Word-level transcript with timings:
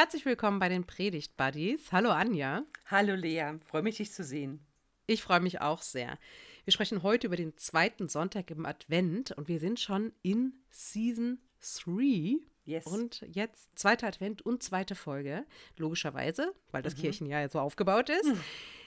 Herzlich 0.00 0.24
willkommen 0.24 0.58
bei 0.58 0.70
den 0.70 0.86
Predigt 0.86 1.36
Buddies. 1.36 1.92
Hallo 1.92 2.08
Anja. 2.08 2.62
Hallo 2.86 3.14
Lea, 3.14 3.58
freue 3.66 3.82
mich, 3.82 3.98
dich 3.98 4.10
zu 4.10 4.24
sehen. 4.24 4.64
Ich 5.06 5.22
freue 5.22 5.40
mich 5.40 5.60
auch 5.60 5.82
sehr. 5.82 6.18
Wir 6.64 6.72
sprechen 6.72 7.02
heute 7.02 7.26
über 7.26 7.36
den 7.36 7.54
zweiten 7.58 8.08
Sonntag 8.08 8.50
im 8.50 8.64
Advent 8.64 9.32
und 9.32 9.46
wir 9.48 9.58
sind 9.58 9.78
schon 9.78 10.14
in 10.22 10.54
Season 10.70 11.38
3. 11.84 12.38
Yes. 12.64 12.86
Und 12.86 13.26
jetzt 13.30 13.78
zweiter 13.78 14.06
Advent 14.06 14.40
und 14.40 14.62
zweite 14.62 14.94
Folge, 14.94 15.44
logischerweise, 15.76 16.54
weil 16.70 16.80
das 16.80 16.96
mhm. 16.96 17.02
Kirchenjahr 17.02 17.50
so 17.50 17.60
aufgebaut 17.60 18.08
ist. 18.08 18.24
Mhm. 18.24 18.40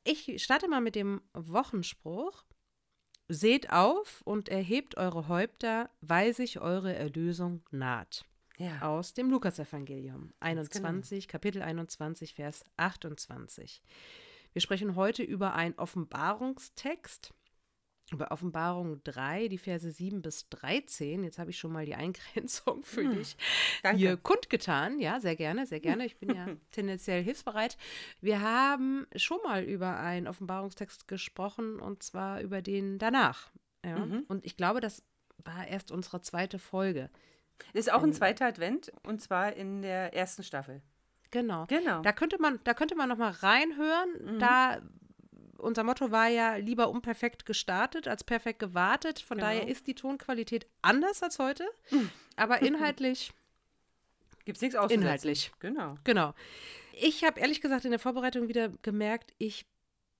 Ich 0.05 0.43
starte 0.43 0.67
mal 0.67 0.81
mit 0.81 0.95
dem 0.95 1.21
Wochenspruch. 1.33 2.43
Seht 3.27 3.71
auf 3.71 4.23
und 4.25 4.49
erhebt 4.49 4.97
eure 4.97 5.27
Häupter, 5.27 5.91
weil 6.01 6.33
sich 6.33 6.59
eure 6.59 6.95
Erlösung 6.95 7.61
naht. 7.69 8.25
Ja. 8.63 8.81
Aus 8.81 9.13
dem 9.13 9.29
Lukasevangelium 9.29 10.31
21, 10.39 11.27
genau. 11.27 11.31
Kapitel 11.31 11.61
21, 11.61 12.33
Vers 12.33 12.63
28. 12.77 13.81
Wir 14.53 14.61
sprechen 14.61 14.95
heute 14.95 15.23
über 15.23 15.53
einen 15.53 15.73
Offenbarungstext, 15.75 17.33
über 18.11 18.31
Offenbarung 18.31 19.03
3, 19.03 19.47
die 19.49 19.57
Verse 19.57 19.89
7 19.89 20.21
bis 20.21 20.47
13. 20.49 21.23
Jetzt 21.23 21.39
habe 21.39 21.49
ich 21.49 21.57
schon 21.57 21.71
mal 21.73 21.85
die 21.85 21.95
Eingrenzung 21.95 22.83
für 22.83 23.03
hm, 23.03 23.15
dich 23.15 23.35
danke. 23.81 23.97
hier 23.97 24.17
kundgetan. 24.17 24.99
Ja, 24.99 25.19
sehr 25.19 25.35
gerne, 25.35 25.65
sehr 25.65 25.79
gerne. 25.81 26.05
Ich 26.05 26.17
bin 26.17 26.33
ja 26.33 26.47
tendenziell 26.71 27.23
hilfsbereit. 27.23 27.77
Wir 28.21 28.41
haben 28.41 29.07
schon 29.15 29.39
mal 29.43 29.63
über 29.63 29.99
einen 29.99 30.27
Offenbarungstext 30.27 31.07
gesprochen 31.07 31.79
und 31.79 32.03
zwar 32.03 32.41
über 32.41 32.61
den 32.61 32.97
danach. 32.97 33.51
Ja? 33.83 34.05
Mhm. 34.05 34.25
Und 34.27 34.45
ich 34.45 34.55
glaube, 34.55 34.79
das 34.79 35.03
war 35.37 35.67
erst 35.67 35.91
unsere 35.91 36.21
zweite 36.21 36.59
Folge. 36.59 37.09
Ist 37.73 37.91
auch 37.91 38.03
ein 38.03 38.13
zweiter 38.13 38.45
Advent 38.45 38.91
und 39.03 39.21
zwar 39.21 39.53
in 39.53 39.81
der 39.81 40.13
ersten 40.13 40.43
Staffel. 40.43 40.81
Genau. 41.31 41.65
Genau. 41.67 42.01
Da 42.01 42.11
könnte 42.11 42.39
man, 42.39 42.59
da 42.63 42.73
könnte 42.73 42.95
man 42.95 43.09
noch 43.09 43.17
mal 43.17 43.31
reinhören. 43.31 44.35
Mhm. 44.35 44.39
Da 44.39 44.81
unser 45.57 45.83
Motto 45.83 46.11
war 46.11 46.27
ja 46.27 46.55
lieber 46.55 46.89
unperfekt 46.89 47.45
gestartet 47.45 48.07
als 48.07 48.23
perfekt 48.23 48.59
gewartet. 48.59 49.19
Von 49.19 49.37
genau. 49.37 49.49
daher 49.49 49.67
ist 49.67 49.87
die 49.87 49.95
Tonqualität 49.95 50.67
anders 50.81 51.23
als 51.23 51.39
heute, 51.39 51.65
mhm. 51.89 52.09
aber 52.35 52.61
inhaltlich 52.61 53.33
gibt 54.45 54.57
es 54.57 54.61
nichts 54.61 54.75
auszusetzen. 54.75 55.03
Inhaltlich. 55.03 55.51
Genau. 55.59 55.95
Genau. 56.03 56.33
Ich 56.93 57.23
habe 57.23 57.39
ehrlich 57.39 57.61
gesagt 57.61 57.85
in 57.85 57.91
der 57.91 57.99
Vorbereitung 57.99 58.47
wieder 58.47 58.69
gemerkt, 58.81 59.33
ich 59.39 59.65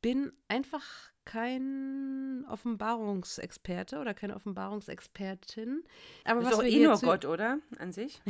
bin 0.01 0.31
einfach 0.47 1.11
kein 1.25 2.45
Offenbarungsexperte 2.49 3.99
oder 3.99 4.13
keine 4.13 4.35
Offenbarungsexpertin. 4.35 5.83
Aber 6.25 6.41
das 6.41 6.51
ist 6.51 6.57
auch 6.57 6.63
eh 6.63 6.83
nur 6.83 6.99
Gott, 6.99 7.25
oder? 7.25 7.59
An 7.79 7.91
sich? 7.91 8.21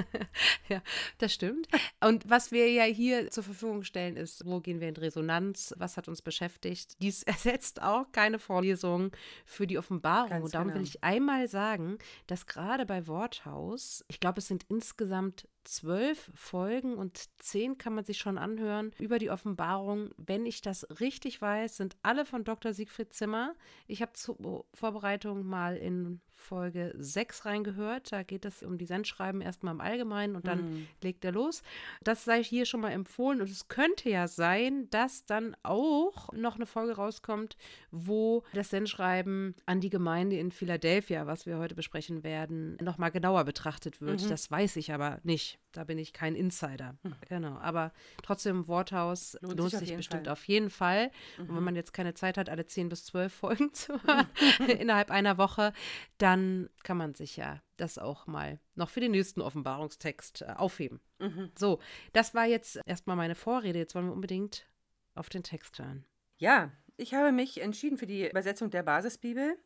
ja, 0.68 0.82
das 1.18 1.32
stimmt. 1.32 1.68
Und 2.00 2.28
was 2.28 2.52
wir 2.52 2.70
ja 2.70 2.84
hier 2.84 3.30
zur 3.30 3.44
Verfügung 3.44 3.84
stellen, 3.84 4.16
ist, 4.16 4.44
wo 4.46 4.60
gehen 4.60 4.80
wir 4.80 4.88
in 4.88 4.96
Resonanz? 4.96 5.74
Was 5.78 5.96
hat 5.96 6.08
uns 6.08 6.22
beschäftigt? 6.22 7.00
Dies 7.02 7.22
ersetzt 7.24 7.82
auch 7.82 8.10
keine 8.12 8.38
Vorlesung 8.38 9.12
für 9.44 9.66
die 9.66 9.78
Offenbarung. 9.78 10.30
Ganz 10.30 10.44
Und 10.44 10.54
darum 10.54 10.68
genau. 10.68 10.80
will 10.80 10.86
ich 10.86 11.02
einmal 11.02 11.48
sagen, 11.48 11.98
dass 12.26 12.46
gerade 12.46 12.86
bei 12.86 13.06
Worthaus, 13.06 14.04
ich 14.08 14.20
glaube, 14.20 14.38
es 14.38 14.46
sind 14.46 14.64
insgesamt 14.68 15.48
zwölf 15.64 16.30
Folgen 16.34 16.94
und 16.94 17.28
zehn 17.38 17.78
kann 17.78 17.94
man 17.94 18.04
sich 18.04 18.18
schon 18.18 18.38
anhören 18.38 18.92
über 18.98 19.18
die 19.18 19.30
Offenbarung. 19.30 20.10
Wenn 20.16 20.46
ich 20.46 20.62
das 20.62 20.86
richtig 21.00 21.40
weiß, 21.40 21.76
sind 21.76 21.96
alle 22.02 22.24
von 22.24 22.44
Dr. 22.44 22.72
Siegfried 22.72 23.12
Zimmer. 23.12 23.54
Ich 23.86 24.02
habe 24.02 24.12
zur 24.12 24.64
Vorbereitung 24.74 25.44
mal 25.46 25.76
in 25.76 26.20
Folge 26.38 26.94
6 26.96 27.44
reingehört. 27.44 28.12
Da 28.12 28.22
geht 28.22 28.44
es 28.44 28.62
um 28.62 28.78
die 28.78 28.86
Sendschreiben 28.86 29.40
erstmal 29.40 29.74
im 29.74 29.80
Allgemeinen 29.80 30.36
und 30.36 30.46
dann 30.46 30.70
mhm. 30.70 30.86
legt 31.02 31.24
er 31.24 31.32
los. 31.32 31.62
Das 32.02 32.24
sei 32.24 32.42
hier 32.42 32.64
schon 32.64 32.80
mal 32.80 32.90
empfohlen 32.90 33.40
und 33.40 33.50
es 33.50 33.68
könnte 33.68 34.08
ja 34.08 34.28
sein, 34.28 34.88
dass 34.90 35.26
dann 35.26 35.56
auch 35.62 36.32
noch 36.32 36.56
eine 36.56 36.66
Folge 36.66 36.96
rauskommt, 36.96 37.56
wo 37.90 38.42
das 38.54 38.70
Sendschreiben 38.70 39.54
an 39.66 39.80
die 39.80 39.90
Gemeinde 39.90 40.38
in 40.38 40.50
Philadelphia, 40.52 41.26
was 41.26 41.46
wir 41.46 41.58
heute 41.58 41.74
besprechen 41.74 42.22
werden, 42.22 42.76
nochmal 42.80 43.10
genauer 43.10 43.44
betrachtet 43.44 44.00
wird. 44.00 44.22
Mhm. 44.22 44.28
Das 44.28 44.50
weiß 44.50 44.76
ich 44.76 44.92
aber 44.92 45.20
nicht. 45.22 45.58
Da 45.72 45.84
bin 45.84 45.98
ich 45.98 46.12
kein 46.12 46.34
Insider. 46.34 46.96
Mhm. 47.02 47.14
Genau. 47.28 47.58
Aber 47.58 47.92
trotzdem, 48.22 48.66
Worthaus 48.68 49.36
lohnt, 49.42 49.58
lohnt 49.58 49.70
sich, 49.70 49.80
sich 49.80 49.96
bestimmt 49.96 50.24
Fall. 50.24 50.32
auf 50.32 50.44
jeden 50.44 50.70
Fall. 50.70 51.10
Und 51.38 51.48
wenn 51.48 51.56
mhm. 51.56 51.64
man 51.64 51.76
jetzt 51.76 51.92
keine 51.92 52.14
Zeit 52.14 52.38
hat, 52.38 52.48
alle 52.48 52.64
10 52.64 52.88
bis 52.88 53.04
12 53.04 53.32
Folgen 53.32 53.74
zu 53.74 53.92
hören 54.06 54.26
innerhalb 54.78 55.10
einer 55.10 55.38
Woche, 55.38 55.72
dann 56.18 56.27
dann 56.28 56.68
kann 56.82 56.98
man 56.98 57.14
sich 57.14 57.38
ja 57.38 57.62
das 57.78 57.96
auch 57.96 58.26
mal 58.26 58.60
noch 58.74 58.90
für 58.90 59.00
den 59.00 59.12
nächsten 59.12 59.40
Offenbarungstext 59.40 60.42
äh, 60.42 60.52
aufheben. 60.58 61.00
Mhm. 61.18 61.50
So, 61.56 61.80
das 62.12 62.34
war 62.34 62.44
jetzt 62.44 62.78
erstmal 62.84 63.16
meine 63.16 63.34
Vorrede. 63.34 63.78
Jetzt 63.78 63.94
wollen 63.94 64.08
wir 64.08 64.12
unbedingt 64.12 64.66
auf 65.14 65.30
den 65.30 65.42
Text 65.42 65.78
hören. 65.78 66.04
Ja, 66.36 66.70
ich 66.98 67.14
habe 67.14 67.32
mich 67.32 67.62
entschieden 67.62 67.96
für 67.96 68.06
die 68.06 68.28
Übersetzung 68.28 68.68
der 68.68 68.82
Basisbibel. 68.82 69.56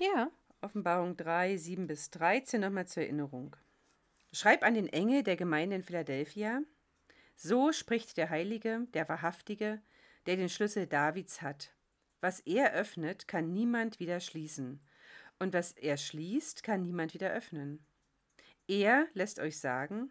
Ja. 0.00 0.32
Offenbarung 0.62 1.16
3, 1.16 1.58
7 1.58 1.86
bis 1.86 2.10
13 2.10 2.60
nochmal 2.60 2.88
zur 2.88 3.04
Erinnerung. 3.04 3.54
Schreib 4.32 4.64
an 4.64 4.74
den 4.74 4.88
Engel 4.88 5.22
der 5.22 5.36
Gemeinde 5.36 5.76
in 5.76 5.84
Philadelphia. 5.84 6.60
So 7.36 7.70
spricht 7.70 8.16
der 8.16 8.30
Heilige, 8.30 8.88
der 8.94 9.08
Wahrhaftige, 9.08 9.80
der 10.26 10.34
den 10.34 10.48
Schlüssel 10.48 10.88
Davids 10.88 11.40
hat. 11.40 11.72
Was 12.20 12.40
er 12.40 12.72
öffnet, 12.72 13.28
kann 13.28 13.52
niemand 13.52 14.00
wieder 14.00 14.18
schließen 14.18 14.80
und 15.38 15.52
was 15.54 15.72
er 15.72 15.96
schließt, 15.96 16.62
kann 16.62 16.82
niemand 16.82 17.14
wieder 17.14 17.30
öffnen. 17.30 17.84
Er 18.66 19.06
lässt 19.14 19.38
euch 19.38 19.58
sagen, 19.58 20.10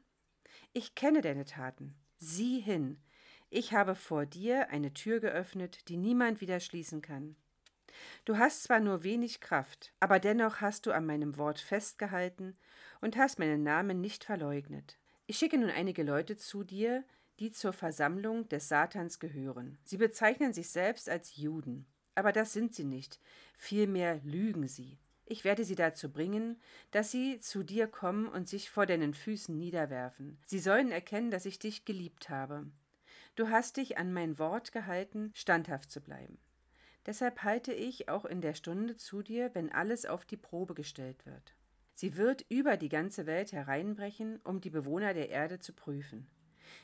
ich 0.73 0.95
kenne 0.95 1.21
deine 1.21 1.45
Taten, 1.45 1.95
sieh 2.17 2.59
hin, 2.59 3.01
ich 3.49 3.73
habe 3.73 3.93
vor 3.93 4.25
dir 4.25 4.69
eine 4.69 4.93
Tür 4.93 5.19
geöffnet, 5.19 5.87
die 5.87 5.97
niemand 5.97 6.41
wieder 6.41 6.59
schließen 6.59 7.01
kann. 7.01 7.35
Du 8.25 8.37
hast 8.37 8.63
zwar 8.63 8.79
nur 8.79 9.03
wenig 9.03 9.41
Kraft, 9.41 9.93
aber 9.99 10.19
dennoch 10.19 10.61
hast 10.61 10.85
du 10.85 10.91
an 10.91 11.05
meinem 11.05 11.37
Wort 11.37 11.59
festgehalten 11.59 12.57
und 13.01 13.15
hast 13.15 13.37
meinen 13.37 13.61
Namen 13.61 14.01
nicht 14.01 14.23
verleugnet. 14.23 14.97
Ich 15.27 15.37
schicke 15.37 15.57
nun 15.57 15.69
einige 15.69 16.03
Leute 16.03 16.35
zu 16.35 16.63
dir, 16.63 17.03
die 17.39 17.51
zur 17.51 17.73
Versammlung 17.73 18.49
des 18.49 18.67
Satans 18.67 19.19
gehören. 19.19 19.77
Sie 19.83 19.97
bezeichnen 19.97 20.53
sich 20.53 20.69
selbst 20.69 21.09
als 21.09 21.35
Juden, 21.35 21.85
aber 22.15 22.31
das 22.31 22.53
sind 22.53 22.73
sie 22.73 22.83
nicht, 22.83 23.19
vielmehr 23.57 24.19
lügen 24.23 24.67
sie. 24.67 24.99
Ich 25.25 25.43
werde 25.43 25.63
sie 25.63 25.75
dazu 25.75 26.11
bringen, 26.11 26.59
dass 26.91 27.11
sie 27.11 27.39
zu 27.39 27.63
dir 27.63 27.87
kommen 27.87 28.27
und 28.27 28.49
sich 28.49 28.69
vor 28.69 28.85
deinen 28.85 29.13
Füßen 29.13 29.57
niederwerfen. 29.57 30.37
Sie 30.45 30.59
sollen 30.59 30.91
erkennen, 30.91 31.31
dass 31.31 31.45
ich 31.45 31.59
dich 31.59 31.85
geliebt 31.85 32.29
habe. 32.29 32.65
Du 33.35 33.49
hast 33.49 33.77
dich 33.77 33.97
an 33.97 34.13
mein 34.13 34.37
Wort 34.37 34.71
gehalten, 34.71 35.31
standhaft 35.33 35.91
zu 35.91 36.01
bleiben. 36.01 36.37
Deshalb 37.05 37.43
halte 37.43 37.73
ich 37.73 38.09
auch 38.09 38.25
in 38.25 38.41
der 38.41 38.53
Stunde 38.53 38.95
zu 38.95 39.21
dir, 39.21 39.53
wenn 39.53 39.71
alles 39.71 40.05
auf 40.05 40.25
die 40.25 40.37
Probe 40.37 40.73
gestellt 40.73 41.25
wird. 41.25 41.55
Sie 41.95 42.17
wird 42.17 42.45
über 42.49 42.77
die 42.77 42.89
ganze 42.89 43.25
Welt 43.25 43.51
hereinbrechen, 43.51 44.39
um 44.43 44.61
die 44.61 44.69
Bewohner 44.69 45.13
der 45.13 45.29
Erde 45.29 45.59
zu 45.59 45.73
prüfen. 45.73 46.27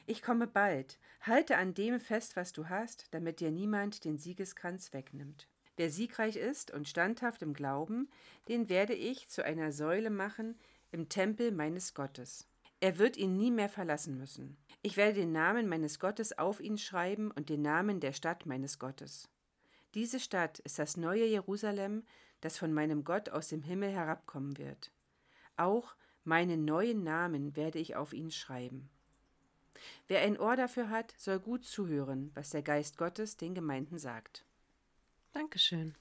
Ich 0.05 0.21
komme 0.21 0.47
bald, 0.47 0.99
halte 1.21 1.57
an 1.57 1.73
dem 1.73 1.99
fest, 1.99 2.35
was 2.35 2.53
du 2.53 2.69
hast, 2.69 3.07
damit 3.11 3.39
dir 3.39 3.51
niemand 3.51 4.03
den 4.05 4.17
Siegeskranz 4.17 4.93
wegnimmt. 4.93 5.47
Wer 5.79 5.89
siegreich 5.89 6.35
ist 6.35 6.71
und 6.71 6.89
standhaft 6.89 7.41
im 7.41 7.53
Glauben, 7.53 8.09
den 8.49 8.67
werde 8.67 8.93
ich 8.93 9.29
zu 9.29 9.45
einer 9.45 9.71
Säule 9.71 10.09
machen 10.09 10.59
im 10.91 11.07
Tempel 11.07 11.53
meines 11.53 11.93
Gottes. 11.93 12.49
Er 12.81 12.97
wird 12.97 13.15
ihn 13.15 13.37
nie 13.37 13.49
mehr 13.49 13.69
verlassen 13.69 14.17
müssen. 14.17 14.57
Ich 14.81 14.97
werde 14.97 15.13
den 15.13 15.31
Namen 15.31 15.69
meines 15.69 15.97
Gottes 16.01 16.37
auf 16.37 16.59
ihn 16.59 16.77
schreiben 16.77 17.31
und 17.31 17.47
den 17.47 17.61
Namen 17.61 18.01
der 18.01 18.11
Stadt 18.11 18.45
meines 18.45 18.77
Gottes. 18.77 19.29
Diese 19.93 20.19
Stadt 20.19 20.59
ist 20.59 20.79
das 20.79 20.97
neue 20.97 21.25
Jerusalem, 21.25 22.03
das 22.41 22.57
von 22.57 22.73
meinem 22.73 23.05
Gott 23.05 23.29
aus 23.29 23.47
dem 23.47 23.63
Himmel 23.63 23.91
herabkommen 23.91 24.57
wird. 24.57 24.91
Auch 25.55 25.95
meinen 26.25 26.65
neuen 26.65 27.05
Namen 27.05 27.55
werde 27.55 27.79
ich 27.79 27.95
auf 27.95 28.11
ihn 28.11 28.31
schreiben. 28.31 28.89
Wer 30.09 30.23
ein 30.23 30.37
Ohr 30.37 30.57
dafür 30.57 30.89
hat, 30.89 31.13
soll 31.17 31.39
gut 31.39 31.63
zuhören, 31.63 32.31
was 32.33 32.49
der 32.49 32.63
Geist 32.63 32.97
Gottes 32.97 33.37
den 33.37 33.55
Gemeinden 33.55 33.97
sagt. 33.97 34.43
Dankeschön. 35.33 35.95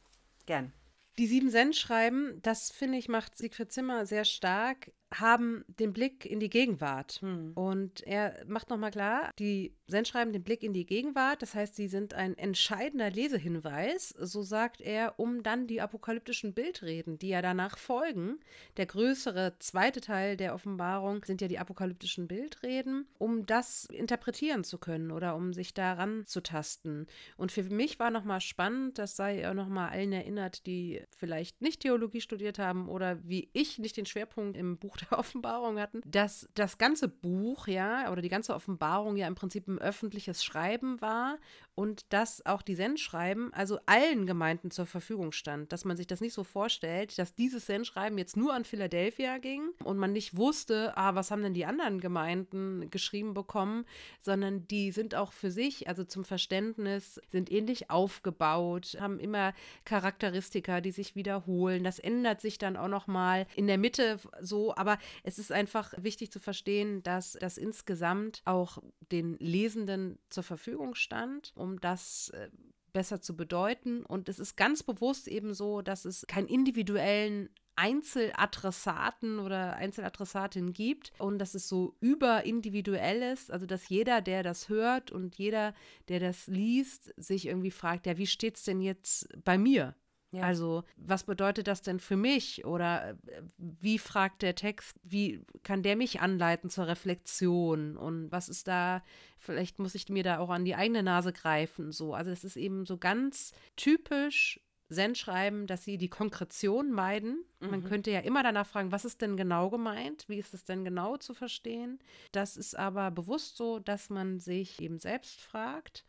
Gern. 0.46 0.72
Die 1.18 1.26
sieben 1.26 1.50
Cent 1.50 1.74
schreiben, 1.74 2.40
das 2.42 2.70
finde 2.70 2.98
ich 2.98 3.08
macht 3.08 3.36
Siegfried 3.36 3.72
Zimmer 3.72 4.06
sehr 4.06 4.24
stark 4.24 4.92
haben 5.14 5.64
den 5.68 5.92
Blick 5.92 6.26
in 6.26 6.40
die 6.40 6.50
Gegenwart. 6.50 7.18
Hm. 7.22 7.52
Und 7.54 8.06
er 8.06 8.44
macht 8.46 8.70
nochmal 8.70 8.90
klar, 8.90 9.30
die 9.38 9.74
Sendschreiben 9.86 10.32
den 10.34 10.42
Blick 10.42 10.62
in 10.62 10.74
die 10.74 10.84
Gegenwart. 10.84 11.40
Das 11.40 11.54
heißt, 11.54 11.74
sie 11.74 11.88
sind 11.88 12.12
ein 12.12 12.36
entscheidender 12.36 13.10
Lesehinweis, 13.10 14.10
so 14.10 14.42
sagt 14.42 14.82
er, 14.82 15.18
um 15.18 15.42
dann 15.42 15.66
die 15.66 15.80
apokalyptischen 15.80 16.52
Bildreden, 16.52 17.18
die 17.18 17.28
ja 17.28 17.40
danach 17.40 17.78
folgen. 17.78 18.38
Der 18.76 18.86
größere 18.86 19.54
zweite 19.58 20.02
Teil 20.02 20.36
der 20.36 20.54
Offenbarung 20.54 21.24
sind 21.24 21.40
ja 21.40 21.48
die 21.48 21.58
apokalyptischen 21.58 22.28
Bildreden, 22.28 23.06
um 23.16 23.46
das 23.46 23.86
interpretieren 23.86 24.62
zu 24.62 24.76
können 24.78 25.10
oder 25.10 25.36
um 25.36 25.54
sich 25.54 25.72
daran 25.72 26.26
zu 26.26 26.42
tasten. 26.42 27.06
Und 27.38 27.50
für 27.50 27.62
mich 27.62 27.98
war 27.98 28.10
nochmal 28.10 28.42
spannend, 28.42 28.98
das 28.98 29.16
sei 29.16 29.48
auch 29.48 29.54
nochmal 29.54 29.88
allen 29.88 30.12
erinnert, 30.12 30.66
die 30.66 31.02
vielleicht 31.16 31.62
nicht 31.62 31.80
Theologie 31.80 32.20
studiert 32.20 32.58
haben 32.58 32.88
oder 32.88 33.26
wie 33.26 33.48
ich 33.54 33.78
nicht 33.78 33.96
den 33.96 34.06
Schwerpunkt 34.06 34.56
im 34.56 34.76
Buch 34.76 34.97
der 35.10 35.18
Offenbarung 35.18 35.78
hatten, 35.78 36.02
dass 36.04 36.48
das 36.54 36.78
ganze 36.78 37.08
Buch, 37.08 37.66
ja, 37.66 38.10
oder 38.10 38.22
die 38.22 38.28
ganze 38.28 38.54
Offenbarung 38.54 39.16
ja 39.16 39.26
im 39.26 39.34
Prinzip 39.34 39.68
ein 39.68 39.78
öffentliches 39.78 40.44
Schreiben 40.44 41.00
war 41.00 41.38
und 41.78 42.12
dass 42.12 42.44
auch 42.44 42.62
die 42.62 42.74
Sendschreiben 42.74 43.54
also 43.54 43.78
allen 43.86 44.26
Gemeinden 44.26 44.72
zur 44.72 44.84
Verfügung 44.84 45.30
stand, 45.30 45.70
dass 45.70 45.84
man 45.84 45.96
sich 45.96 46.08
das 46.08 46.20
nicht 46.20 46.32
so 46.32 46.42
vorstellt, 46.42 47.16
dass 47.20 47.36
dieses 47.36 47.66
Sendschreiben 47.66 48.18
jetzt 48.18 48.36
nur 48.36 48.52
an 48.52 48.64
Philadelphia 48.64 49.38
ging 49.38 49.70
und 49.84 49.96
man 49.96 50.12
nicht 50.12 50.36
wusste, 50.36 50.96
ah, 50.96 51.14
was 51.14 51.30
haben 51.30 51.44
denn 51.44 51.54
die 51.54 51.66
anderen 51.66 52.00
Gemeinden 52.00 52.90
geschrieben 52.90 53.32
bekommen, 53.32 53.84
sondern 54.20 54.66
die 54.66 54.90
sind 54.90 55.14
auch 55.14 55.32
für 55.32 55.52
sich, 55.52 55.86
also 55.86 56.02
zum 56.02 56.24
Verständnis, 56.24 57.20
sind 57.28 57.48
ähnlich 57.52 57.90
aufgebaut, 57.90 58.96
haben 58.98 59.20
immer 59.20 59.54
Charakteristika, 59.84 60.80
die 60.80 60.90
sich 60.90 61.14
wiederholen. 61.14 61.84
Das 61.84 62.00
ändert 62.00 62.40
sich 62.40 62.58
dann 62.58 62.76
auch 62.76 62.88
noch 62.88 63.06
mal 63.06 63.46
in 63.54 63.68
der 63.68 63.78
Mitte 63.78 64.18
so, 64.40 64.74
aber 64.74 64.98
es 65.22 65.38
ist 65.38 65.52
einfach 65.52 65.94
wichtig 65.96 66.32
zu 66.32 66.40
verstehen, 66.40 67.04
dass 67.04 67.34
das 67.34 67.56
insgesamt 67.56 68.42
auch 68.46 68.78
den 69.12 69.36
Lesenden 69.38 70.18
zur 70.28 70.42
Verfügung 70.42 70.96
stand, 70.96 71.52
um 71.54 71.67
um 71.68 71.80
das 71.80 72.30
äh, 72.30 72.48
besser 72.92 73.20
zu 73.20 73.36
bedeuten. 73.36 74.04
Und 74.04 74.28
es 74.28 74.38
ist 74.38 74.56
ganz 74.56 74.82
bewusst 74.82 75.28
eben 75.28 75.54
so, 75.54 75.82
dass 75.82 76.04
es 76.04 76.26
keinen 76.26 76.48
individuellen 76.48 77.50
Einzeladressaten 77.76 79.38
oder 79.38 79.76
Einzeladressatin 79.76 80.72
gibt 80.72 81.12
und 81.18 81.38
dass 81.38 81.54
es 81.54 81.68
so 81.68 81.94
überindividuell 82.00 83.22
ist, 83.22 83.52
also 83.52 83.66
dass 83.66 83.88
jeder, 83.88 84.20
der 84.20 84.42
das 84.42 84.68
hört 84.68 85.12
und 85.12 85.36
jeder, 85.36 85.74
der 86.08 86.18
das 86.18 86.48
liest, 86.48 87.14
sich 87.16 87.46
irgendwie 87.46 87.70
fragt, 87.70 88.06
ja, 88.06 88.18
wie 88.18 88.26
steht 88.26 88.56
es 88.56 88.64
denn 88.64 88.80
jetzt 88.80 89.28
bei 89.44 89.56
mir? 89.58 89.94
Ja. 90.30 90.42
Also, 90.42 90.84
was 90.96 91.24
bedeutet 91.24 91.68
das 91.68 91.80
denn 91.80 92.00
für 92.00 92.16
mich? 92.16 92.66
Oder 92.66 93.10
äh, 93.10 93.42
wie 93.56 93.98
fragt 93.98 94.42
der 94.42 94.54
Text, 94.54 94.98
wie 95.02 95.42
kann 95.62 95.82
der 95.82 95.96
mich 95.96 96.20
anleiten 96.20 96.68
zur 96.68 96.86
Reflexion? 96.86 97.96
Und 97.96 98.30
was 98.30 98.48
ist 98.50 98.68
da, 98.68 99.02
vielleicht 99.38 99.78
muss 99.78 99.94
ich 99.94 100.08
mir 100.08 100.22
da 100.22 100.38
auch 100.38 100.50
an 100.50 100.66
die 100.66 100.74
eigene 100.74 101.02
Nase 101.02 101.32
greifen. 101.32 101.92
So, 101.92 102.12
also 102.12 102.30
es 102.30 102.44
ist 102.44 102.56
eben 102.56 102.84
so 102.84 102.98
ganz 102.98 103.52
typisch 103.76 104.60
Zen-Schreiben, 104.90 105.66
dass 105.66 105.84
sie 105.84 105.98
die 105.98 106.08
Konkretion 106.08 106.90
meiden. 106.92 107.44
Mhm. 107.60 107.70
Man 107.70 107.84
könnte 107.84 108.10
ja 108.10 108.20
immer 108.20 108.42
danach 108.42 108.66
fragen, 108.66 108.92
was 108.92 109.04
ist 109.04 109.20
denn 109.22 109.36
genau 109.36 109.70
gemeint? 109.70 110.24
Wie 110.28 110.38
ist 110.38 110.54
es 110.54 110.64
denn 110.64 110.84
genau 110.84 111.16
zu 111.16 111.34
verstehen? 111.34 111.98
Das 112.32 112.56
ist 112.56 112.78
aber 112.78 113.10
bewusst 113.10 113.56
so, 113.56 113.78
dass 113.78 114.10
man 114.10 114.40
sich 114.40 114.80
eben 114.80 114.98
selbst 114.98 115.40
fragt 115.40 116.04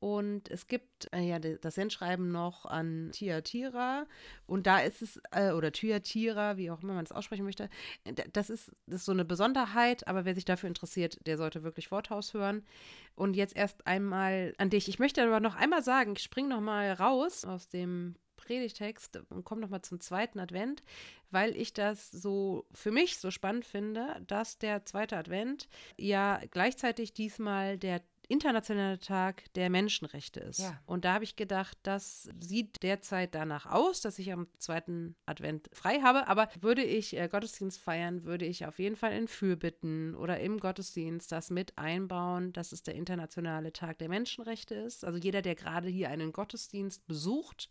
und 0.00 0.48
es 0.48 0.68
gibt 0.68 1.12
äh, 1.12 1.22
ja 1.22 1.38
das 1.38 1.74
Sendschreiben 1.74 2.30
noch 2.30 2.66
an 2.66 3.10
Tiatira. 3.12 4.06
Und 4.46 4.66
da 4.66 4.78
ist 4.78 5.02
es, 5.02 5.20
äh, 5.32 5.50
oder 5.50 5.72
Thyatira, 5.72 6.56
wie 6.56 6.70
auch 6.70 6.82
immer 6.82 6.94
man 6.94 7.04
es 7.04 7.12
aussprechen 7.12 7.44
möchte. 7.44 7.68
Äh, 8.04 8.14
das 8.32 8.48
ist, 8.48 8.70
das 8.86 9.00
ist 9.00 9.04
so 9.06 9.12
eine 9.12 9.24
Besonderheit, 9.24 10.06
aber 10.06 10.24
wer 10.24 10.34
sich 10.34 10.44
dafür 10.44 10.68
interessiert, 10.68 11.18
der 11.26 11.36
sollte 11.36 11.64
wirklich 11.64 11.90
Worthaus 11.90 12.32
hören. 12.32 12.64
Und 13.16 13.34
jetzt 13.34 13.56
erst 13.56 13.86
einmal 13.86 14.54
an 14.58 14.70
dich. 14.70 14.88
Ich 14.88 15.00
möchte 15.00 15.22
aber 15.22 15.40
noch 15.40 15.56
einmal 15.56 15.82
sagen, 15.82 16.12
ich 16.12 16.22
springe 16.22 16.48
noch 16.50 16.60
mal 16.60 16.92
raus 16.92 17.44
aus 17.44 17.68
dem 17.68 18.14
Predigtext 18.36 19.20
und 19.30 19.44
komme 19.44 19.60
noch 19.60 19.68
mal 19.68 19.82
zum 19.82 20.00
zweiten 20.00 20.38
Advent, 20.38 20.84
weil 21.30 21.56
ich 21.56 21.74
das 21.74 22.10
so 22.10 22.66
für 22.72 22.92
mich 22.92 23.18
so 23.18 23.30
spannend 23.32 23.64
finde, 23.64 24.22
dass 24.26 24.58
der 24.58 24.86
zweite 24.86 25.16
Advent 25.16 25.68
ja 25.98 26.40
gleichzeitig 26.50 27.12
diesmal 27.12 27.76
der 27.76 28.00
internationaler 28.28 29.00
Tag 29.00 29.52
der 29.54 29.70
Menschenrechte 29.70 30.40
ist. 30.40 30.60
Ja. 30.60 30.78
Und 30.86 31.04
da 31.04 31.14
habe 31.14 31.24
ich 31.24 31.34
gedacht, 31.34 31.78
das 31.82 32.24
sieht 32.38 32.82
derzeit 32.82 33.34
danach 33.34 33.66
aus, 33.66 34.02
dass 34.02 34.18
ich 34.18 34.32
am 34.32 34.46
zweiten 34.58 35.16
Advent 35.24 35.68
frei 35.72 36.00
habe. 36.02 36.28
Aber 36.28 36.48
würde 36.60 36.84
ich 36.84 37.16
äh, 37.16 37.28
Gottesdienst 37.28 37.80
feiern, 37.80 38.24
würde 38.24 38.44
ich 38.44 38.66
auf 38.66 38.78
jeden 38.78 38.96
Fall 38.96 39.12
in 39.12 39.28
Fürbitten 39.28 40.14
oder 40.14 40.40
im 40.40 40.60
Gottesdienst 40.60 41.32
das 41.32 41.50
mit 41.50 41.76
einbauen, 41.78 42.52
dass 42.52 42.72
es 42.72 42.82
der 42.82 42.94
internationale 42.94 43.72
Tag 43.72 43.98
der 43.98 44.10
Menschenrechte 44.10 44.74
ist. 44.74 45.04
Also 45.04 45.18
jeder, 45.18 45.40
der 45.40 45.54
gerade 45.54 45.88
hier 45.88 46.10
einen 46.10 46.32
Gottesdienst 46.32 47.06
besucht, 47.06 47.70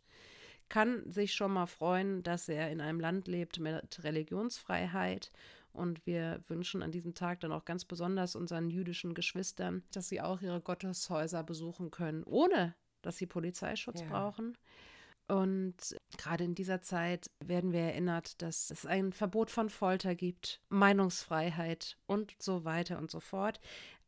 kann 0.69 1.09
sich 1.09 1.33
schon 1.33 1.53
mal 1.53 1.67
freuen, 1.67 2.23
dass 2.23 2.49
er 2.49 2.71
in 2.71 2.81
einem 2.81 2.99
Land 2.99 3.27
lebt 3.27 3.59
mit 3.59 4.03
Religionsfreiheit 4.03 5.31
und 5.77 6.05
wir 6.05 6.41
wünschen 6.47 6.83
an 6.83 6.91
diesem 6.91 7.13
Tag 7.13 7.39
dann 7.39 7.51
auch 7.51 7.65
ganz 7.65 7.85
besonders 7.85 8.35
unseren 8.35 8.69
jüdischen 8.69 9.13
Geschwistern, 9.13 9.83
dass 9.91 10.09
sie 10.09 10.21
auch 10.21 10.41
ihre 10.41 10.61
Gotteshäuser 10.61 11.43
besuchen 11.43 11.91
können, 11.91 12.23
ohne 12.23 12.75
dass 13.01 13.17
sie 13.17 13.27
Polizeischutz 13.27 14.01
ja. 14.01 14.07
brauchen. 14.07 14.57
Und 15.27 15.75
gerade 16.17 16.45
in 16.45 16.55
dieser 16.55 16.81
Zeit 16.81 17.29
werden 17.43 17.73
wir 17.73 17.81
erinnert, 17.81 18.41
dass 18.41 18.71
es 18.71 18.85
ein 18.85 19.11
Verbot 19.11 19.51
von 19.51 19.69
Folter 19.69 20.15
gibt, 20.15 20.61
Meinungsfreiheit 20.69 21.97
und 22.05 22.33
so 22.39 22.63
weiter 22.63 22.97
und 22.97 23.11
so 23.11 23.19
fort. 23.19 23.59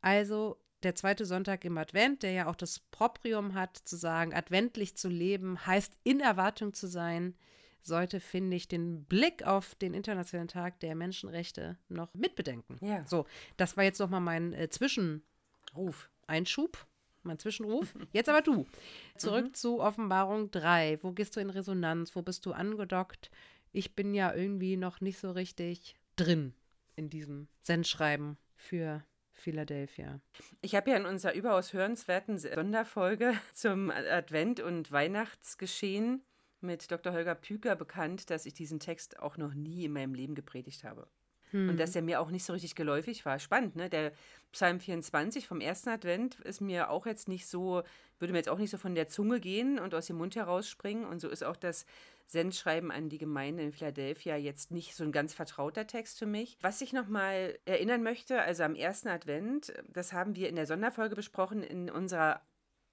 Also 0.01 0.57
der 0.83 0.95
zweite 0.95 1.25
Sonntag 1.25 1.65
im 1.65 1.77
Advent, 1.77 2.23
der 2.23 2.31
ja 2.31 2.47
auch 2.47 2.55
das 2.55 2.79
Proprium 2.79 3.53
hat, 3.53 3.75
zu 3.77 3.97
sagen, 3.97 4.33
adventlich 4.33 4.95
zu 4.95 5.09
leben, 5.09 5.65
heißt 5.65 5.93
in 6.03 6.21
Erwartung 6.21 6.73
zu 6.73 6.87
sein, 6.87 7.35
sollte, 7.81 8.19
finde 8.19 8.57
ich, 8.57 8.67
den 8.67 9.05
Blick 9.05 9.43
auf 9.43 9.75
den 9.75 9.93
Internationalen 9.93 10.47
Tag 10.47 10.79
der 10.79 10.95
Menschenrechte 10.95 11.77
noch 11.87 12.13
mitbedenken. 12.13 12.77
Ja. 12.81 13.05
So, 13.07 13.25
das 13.57 13.77
war 13.77 13.83
jetzt 13.83 13.99
nochmal 13.99 14.21
mein 14.21 14.53
äh, 14.53 14.69
Zwischenruf, 14.69 16.09
Einschub, 16.27 16.85
mein 17.23 17.39
Zwischenruf. 17.39 17.93
Jetzt 18.13 18.29
aber 18.29 18.41
du. 18.41 18.65
Zurück 19.17 19.47
mhm. 19.47 19.53
zu 19.53 19.81
Offenbarung 19.81 20.51
3. 20.51 20.99
Wo 21.01 21.11
gehst 21.11 21.35
du 21.35 21.41
in 21.41 21.49
Resonanz? 21.49 22.15
Wo 22.15 22.21
bist 22.21 22.45
du 22.45 22.53
angedockt? 22.53 23.29
Ich 23.71 23.93
bin 23.93 24.13
ja 24.13 24.33
irgendwie 24.33 24.77
noch 24.77 25.01
nicht 25.01 25.19
so 25.19 25.31
richtig 25.31 25.95
drin 26.15 26.53
in 26.95 27.09
diesem 27.09 27.47
Sendschreiben 27.61 28.37
für 28.55 29.03
Philadelphia. 29.31 30.19
Ich 30.61 30.75
habe 30.75 30.91
ja 30.91 30.97
in 30.97 31.05
unserer 31.05 31.33
überaus 31.33 31.73
hörenswerten 31.73 32.37
Sonderfolge 32.37 33.33
zum 33.53 33.89
Advent- 33.89 34.59
und 34.59 34.91
Weihnachtsgeschehen 34.91 36.23
mit 36.61 36.91
Dr. 36.91 37.13
Holger 37.13 37.35
Püker 37.35 37.75
bekannt, 37.75 38.29
dass 38.29 38.45
ich 38.45 38.53
diesen 38.53 38.79
Text 38.79 39.19
auch 39.19 39.37
noch 39.37 39.53
nie 39.53 39.85
in 39.85 39.93
meinem 39.93 40.13
Leben 40.13 40.35
gepredigt 40.35 40.83
habe. 40.83 41.07
Hm. 41.51 41.69
Und 41.69 41.79
dass 41.79 41.95
er 41.95 42.01
mir 42.01 42.21
auch 42.21 42.29
nicht 42.29 42.43
so 42.43 42.53
richtig 42.53 42.75
geläufig 42.75 43.25
war. 43.25 43.39
Spannend, 43.39 43.75
ne? 43.75 43.89
Der 43.89 44.11
Psalm 44.51 44.79
24 44.79 45.47
vom 45.47 45.61
ersten 45.61 45.89
Advent 45.89 46.39
ist 46.41 46.61
mir 46.61 46.89
auch 46.89 47.05
jetzt 47.05 47.27
nicht 47.27 47.47
so, 47.47 47.83
würde 48.19 48.31
mir 48.31 48.39
jetzt 48.39 48.49
auch 48.49 48.57
nicht 48.57 48.69
so 48.69 48.77
von 48.77 48.95
der 48.95 49.07
Zunge 49.07 49.39
gehen 49.39 49.79
und 49.79 49.95
aus 49.95 50.07
dem 50.07 50.17
Mund 50.17 50.35
herausspringen. 50.35 51.05
Und 51.05 51.19
so 51.19 51.29
ist 51.29 51.43
auch 51.43 51.55
das 51.55 51.85
Sendschreiben 52.27 52.91
an 52.91 53.09
die 53.09 53.17
Gemeinde 53.17 53.63
in 53.63 53.71
Philadelphia 53.71 54.35
jetzt 54.37 54.69
nicht 54.69 54.95
so 54.95 55.03
ein 55.03 55.11
ganz 55.11 55.33
vertrauter 55.33 55.87
Text 55.87 56.19
für 56.19 56.27
mich. 56.27 56.57
Was 56.61 56.81
ich 56.81 56.93
nochmal 56.93 57.57
erinnern 57.65 58.03
möchte, 58.03 58.41
also 58.41 58.63
am 58.63 58.75
ersten 58.75 59.07
Advent, 59.07 59.73
das 59.87 60.13
haben 60.13 60.35
wir 60.35 60.49
in 60.49 60.55
der 60.55 60.67
Sonderfolge 60.67 61.15
besprochen, 61.15 61.63
in 61.63 61.89
unserer 61.89 62.41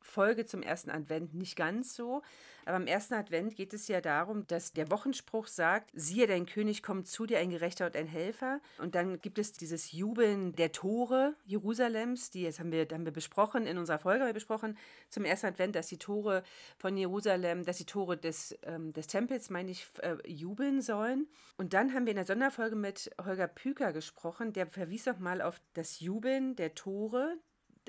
Folge 0.06 0.46
zum 0.46 0.62
ersten 0.62 0.90
Advent 0.90 1.34
nicht 1.34 1.56
ganz 1.56 1.94
so. 1.94 2.22
Aber 2.66 2.76
am 2.76 2.88
ersten 2.88 3.14
Advent 3.14 3.54
geht 3.54 3.72
es 3.72 3.86
ja 3.86 4.00
darum, 4.00 4.44
dass 4.48 4.72
der 4.72 4.90
Wochenspruch 4.90 5.46
sagt, 5.46 5.90
siehe, 5.94 6.26
dein 6.26 6.46
König 6.46 6.82
kommt 6.82 7.06
zu 7.06 7.24
dir, 7.24 7.38
ein 7.38 7.50
Gerechter 7.50 7.86
und 7.86 7.96
ein 7.96 8.08
Helfer. 8.08 8.60
Und 8.78 8.96
dann 8.96 9.20
gibt 9.20 9.38
es 9.38 9.52
dieses 9.52 9.92
Jubeln 9.92 10.52
der 10.52 10.72
Tore 10.72 11.36
Jerusalems, 11.44 12.30
die 12.30 12.42
jetzt 12.42 12.58
haben 12.58 12.72
wir, 12.72 12.84
haben 12.90 13.04
wir 13.04 13.12
besprochen, 13.12 13.68
in 13.68 13.78
unserer 13.78 14.00
Folge 14.00 14.22
haben 14.22 14.30
wir 14.30 14.34
besprochen, 14.34 14.76
zum 15.10 15.24
ersten 15.24 15.46
Advent, 15.46 15.76
dass 15.76 15.86
die 15.86 15.98
Tore 15.98 16.42
von 16.76 16.96
Jerusalem, 16.96 17.64
dass 17.64 17.78
die 17.78 17.86
Tore 17.86 18.16
des, 18.16 18.58
ähm, 18.64 18.92
des 18.92 19.06
Tempels, 19.06 19.48
meine 19.48 19.70
ich, 19.70 19.86
äh, 20.02 20.16
jubeln 20.26 20.82
sollen. 20.82 21.28
Und 21.58 21.72
dann 21.72 21.94
haben 21.94 22.04
wir 22.04 22.10
in 22.10 22.16
der 22.16 22.26
Sonderfolge 22.26 22.74
mit 22.74 23.12
Holger 23.24 23.46
Püker 23.46 23.92
gesprochen, 23.92 24.52
der 24.52 24.66
verwies 24.66 25.06
nochmal 25.06 25.40
auf 25.40 25.60
das 25.74 26.00
Jubeln 26.00 26.56
der 26.56 26.74
Tore, 26.74 27.38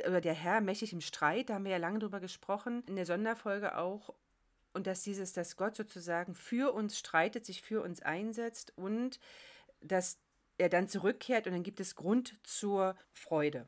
oder 0.02 0.22
der 0.22 0.34
Herr 0.34 0.62
mächtig 0.62 0.94
im 0.94 1.02
Streit, 1.02 1.50
da 1.50 1.56
haben 1.56 1.66
wir 1.66 1.72
ja 1.72 1.78
lange 1.78 2.00
drüber 2.00 2.20
gesprochen, 2.20 2.84
in 2.88 2.96
der 2.96 3.06
Sonderfolge 3.06 3.78
auch. 3.78 4.14
Und 4.74 4.86
dass 4.86 5.02
dieses, 5.02 5.34
dass 5.34 5.58
Gott 5.58 5.76
sozusagen 5.76 6.36
für 6.36 6.74
uns 6.74 7.00
streitet, 7.00 7.46
sich 7.46 7.62
für 7.62 7.82
uns 7.82 8.02
einsetzt 8.02 8.74
und 8.78 9.20
dass 9.82 10.20
er 10.58 10.70
dann 10.70 10.88
zurückkehrt 10.88 11.48
und 11.48 11.54
dann 11.54 11.64
gibt 11.64 11.80
es 11.80 11.96
Grund 11.96 12.40
zur 12.44 12.96
Freude. 13.12 13.68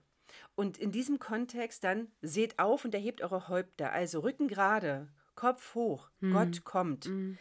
Und 0.56 0.78
in 0.78 0.92
diesem 0.92 1.20
Kontext 1.20 1.84
dann 1.84 2.12
seht 2.22 2.60
auf 2.60 2.86
und 2.86 2.94
erhebt 2.94 3.22
eure 3.22 3.48
Häupter, 3.48 3.92
also 3.92 4.20
Rücken 4.20 4.48
gerade, 4.48 5.08
Kopf 5.36 5.74
hoch, 5.76 6.10
mhm. 6.20 6.34
Gott 6.34 6.64
kommt. 6.64 7.06
Mhm. 7.06 7.38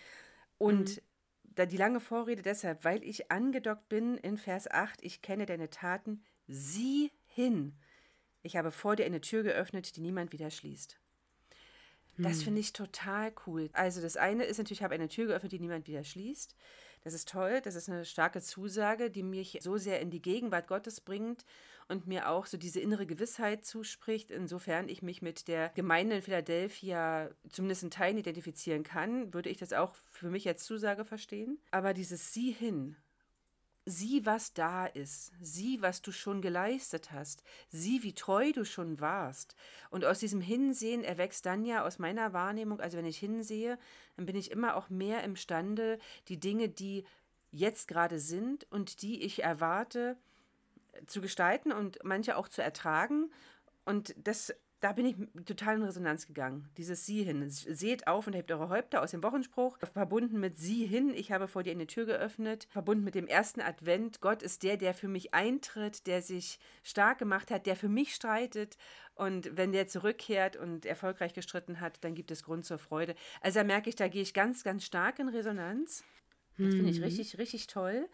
Und 0.57 0.97
mhm. 0.97 1.01
da 1.45 1.67
die 1.67 1.77
lange 1.77 2.01
Vorrede 2.01 2.43
deshalb, 2.43 2.85
weil 2.85 3.03
ich 3.05 3.31
angedockt 3.31 3.89
bin 3.89 4.17
in 4.19 4.39
Vers 4.39 4.71
8, 4.71 5.03
ich 5.03 5.23
kenne 5.23 5.47
deine 5.47 5.71
Taten, 5.71 6.23
sieh 6.47 7.11
hin. 7.27 7.77
Ich 8.43 8.57
habe 8.57 8.71
vor 8.71 8.97
dir 8.97 9.07
eine 9.07 9.21
Tür 9.21 9.43
geöffnet, 9.43 9.97
die 9.97 10.01
niemand 10.01 10.33
wieder 10.33 10.51
schließt. 10.51 10.99
Das 12.19 12.39
hm. 12.39 12.45
finde 12.45 12.61
ich 12.61 12.73
total 12.73 13.33
cool. 13.47 13.71
Also 13.73 14.01
das 14.01 14.17
eine 14.17 14.45
ist 14.45 14.59
natürlich, 14.59 14.81
ich 14.81 14.85
habe 14.85 14.95
eine 14.95 15.09
Tür 15.09 15.27
geöffnet, 15.27 15.53
die 15.53 15.61
niemand 15.61 15.87
wieder 15.87 16.05
schließt. 16.05 16.57
Das 17.05 17.15
ist 17.15 17.29
toll, 17.29 17.61
das 17.63 17.77
ist 17.77 17.89
eine 17.89 18.05
starke 18.05 18.43
Zusage, 18.43 19.11
die 19.11 19.23
mich 19.23 19.59
so 19.63 19.77
sehr 19.77 20.01
in 20.01 20.11
die 20.11 20.21
Gegenwart 20.21 20.67
Gottes 20.67 21.01
bringt 21.01 21.45
und 21.87 22.07
mir 22.07 22.29
auch 22.29 22.47
so 22.47 22.57
diese 22.57 22.81
innere 22.81 23.07
Gewissheit 23.07 23.65
zuspricht, 23.65 24.31
insofern 24.31 24.89
ich 24.89 25.01
mich 25.01 25.23
mit 25.23 25.47
der 25.49 25.71
Gemeinde 25.71 26.17
in 26.17 26.23
Philadelphia 26.23 27.31
zumindest 27.49 27.85
in 27.85 27.91
Teilen 27.91 28.19
identifizieren 28.19 28.83
kann, 28.83 29.33
würde 29.33 29.49
ich 29.49 29.59
das 29.59 29.73
auch 29.73 29.95
für 30.11 30.29
mich 30.29 30.47
als 30.49 30.65
Zusage 30.65 31.05
verstehen. 31.05 31.59
Aber 31.71 31.95
dieses 31.95 32.33
Sieh 32.33 32.51
hin, 32.51 32.97
sieh, 33.89 34.27
was 34.27 34.53
da 34.53 34.87
ist, 34.87 35.33
sieh, 35.41 35.81
was 35.81 36.03
du 36.03 36.13
schon 36.13 36.43
geleistet 36.43 37.11
hast, 37.11 37.43
sieh, 37.71 38.03
wie 38.03 38.13
treu 38.13 38.53
du 38.53 38.65
schon 38.65 39.01
warst. 39.01 39.57
Und 39.89 40.05
aus 40.05 40.19
diesem 40.19 40.43
Hinsehen 40.43 41.05
erwächst 41.05 41.47
dann 41.47 41.65
ja 41.65 41.87
aus 41.87 41.99
meiner 41.99 42.35
Wahrnehmung, 42.35 42.81
also 42.81 42.99
wenn 42.99 43.07
ich 43.07 43.19
hinsehe, 43.19 43.79
dann 44.17 44.27
bin 44.27 44.37
ich 44.37 44.51
immer 44.51 44.77
auch 44.77 44.91
mehr 44.91 45.25
imstande, 45.25 45.99
die 46.29 46.39
Dinge, 46.39 46.69
die 46.69 47.05
jetzt 47.51 47.89
gerade 47.89 48.19
sind 48.19 48.71
und 48.71 49.01
die 49.01 49.23
ich 49.23 49.43
erwarte, 49.43 50.19
zu 51.07 51.23
gestalten 51.23 51.73
und 51.73 51.99
manche 52.05 52.37
auch 52.37 52.49
zu 52.49 52.63
ertragen. 52.63 53.31
Und 53.87 54.15
das 54.19 54.55
da 54.81 54.93
bin 54.93 55.07
ich 55.07 55.17
total 55.45 55.77
in 55.77 55.83
Resonanz 55.83 56.27
gegangen. 56.27 56.69
Dieses 56.77 57.05
Sie 57.05 57.25
hin. 57.25 57.51
Seht 57.51 58.07
auf 58.07 58.29
und 58.29 58.35
hebt 58.35 58.53
eure 58.53 58.69
Häupter 58.69 59.03
aus 59.03 59.11
dem 59.11 59.25
Wochenspruch. 59.25 59.77
Verbunden 59.93 60.39
mit 60.39 60.57
Sie 60.57 60.87
hin. 60.87 61.13
Ich 61.15 61.33
habe 61.33 61.49
vor 61.49 61.65
dir 61.65 61.73
eine 61.73 61.89
Tür 61.89 62.07
geöffnet. 62.07 62.69
Verbunden 62.71 63.03
mit 63.03 63.17
dem 63.17 63.27
ersten 63.27 63.61
Advent. 63.61 64.21
Gott 64.21 64.43
ist 64.43 64.63
der, 64.63 64.77
der 64.77 64.95
für 64.95 65.09
mich 65.09 65.35
eintritt, 65.35 66.07
der 66.07 66.23
sich 66.23 66.61
stark 66.85 67.19
gemacht 67.19 67.51
hat, 67.51 67.67
der 67.67 67.75
für 67.75 67.89
mich 67.89 68.15
streitet. 68.15 68.77
Und 69.17 69.57
wenn 69.57 69.73
der 69.73 69.89
zurückkehrt 69.89 70.57
und 70.57 70.87
erfolgreich 70.87 71.35
gestritten 71.35 71.81
hat, 71.81 72.05
dann 72.05 72.15
gibt 72.15 72.31
es 72.31 72.45
Grund 72.45 72.65
zur 72.65 72.79
Freude. 72.79 73.17
Also 73.41 73.59
da 73.59 73.65
merke 73.65 73.89
ich, 73.89 73.97
da 73.97 74.07
gehe 74.07 74.23
ich 74.23 74.33
ganz, 74.33 74.63
ganz 74.63 74.85
stark 74.85 75.19
in 75.19 75.29
Resonanz. 75.29 76.05
Das 76.57 76.75
finde 76.75 76.91
ich 76.91 76.99
mhm. 76.99 77.05
richtig, 77.05 77.39
richtig 77.39 77.67
toll. 77.67 78.09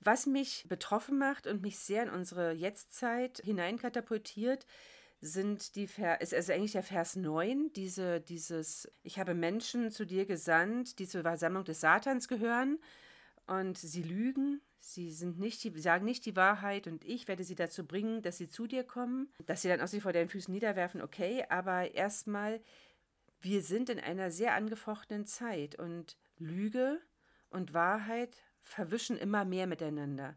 Was 0.00 0.24
mich 0.24 0.64
betroffen 0.66 1.18
macht 1.18 1.46
und 1.46 1.60
mich 1.60 1.78
sehr 1.78 2.04
in 2.04 2.10
unsere 2.10 2.52
Jetztzeit 2.52 3.42
hineinkatapultiert, 3.44 4.66
sind 5.20 5.76
die 5.76 5.86
Vers, 5.86 6.20
ist 6.20 6.34
also 6.34 6.52
eigentlich 6.52 6.72
der 6.72 6.82
Vers 6.82 7.16
9, 7.16 7.72
diese, 7.74 8.20
dieses, 8.20 8.90
ich 9.02 9.18
habe 9.18 9.34
Menschen 9.34 9.90
zu 9.90 10.06
dir 10.06 10.24
gesandt, 10.24 10.98
die 10.98 11.06
zur 11.06 11.22
Versammlung 11.22 11.64
des 11.64 11.80
Satans 11.80 12.26
gehören 12.26 12.78
und 13.46 13.76
sie 13.76 14.02
lügen, 14.02 14.62
sie 14.78 15.10
sind 15.12 15.38
nicht, 15.38 15.62
die, 15.62 15.78
sagen 15.78 16.06
nicht 16.06 16.24
die 16.24 16.36
Wahrheit 16.36 16.86
und 16.86 17.04
ich 17.04 17.28
werde 17.28 17.44
sie 17.44 17.54
dazu 17.54 17.86
bringen, 17.86 18.22
dass 18.22 18.38
sie 18.38 18.48
zu 18.48 18.66
dir 18.66 18.82
kommen, 18.82 19.30
dass 19.44 19.62
sie 19.62 19.68
dann 19.68 19.82
auch 19.82 19.88
sich 19.88 20.02
vor 20.02 20.14
deinen 20.14 20.30
Füßen 20.30 20.52
niederwerfen, 20.52 21.02
okay, 21.02 21.44
aber 21.50 21.94
erstmal, 21.94 22.62
wir 23.42 23.62
sind 23.62 23.90
in 23.90 24.00
einer 24.00 24.30
sehr 24.30 24.54
angefochtenen 24.54 25.26
Zeit 25.26 25.74
und 25.78 26.16
Lüge 26.38 26.98
und 27.50 27.74
Wahrheit 27.74 28.36
verwischen 28.62 29.18
immer 29.18 29.44
mehr 29.44 29.66
miteinander. 29.66 30.36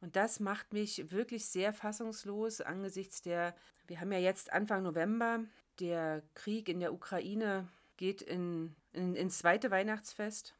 Und 0.00 0.16
das 0.16 0.40
macht 0.40 0.72
mich 0.72 1.10
wirklich 1.12 1.46
sehr 1.46 1.72
fassungslos 1.72 2.60
angesichts 2.60 3.22
der, 3.22 3.54
wir 3.86 4.00
haben 4.00 4.12
ja 4.12 4.18
jetzt 4.18 4.52
Anfang 4.52 4.82
November, 4.82 5.44
der 5.78 6.22
Krieg 6.34 6.68
in 6.68 6.80
der 6.80 6.92
Ukraine 6.92 7.68
geht 7.96 8.22
in, 8.22 8.74
in, 8.92 9.14
ins 9.14 9.38
zweite 9.38 9.70
Weihnachtsfest. 9.70 10.54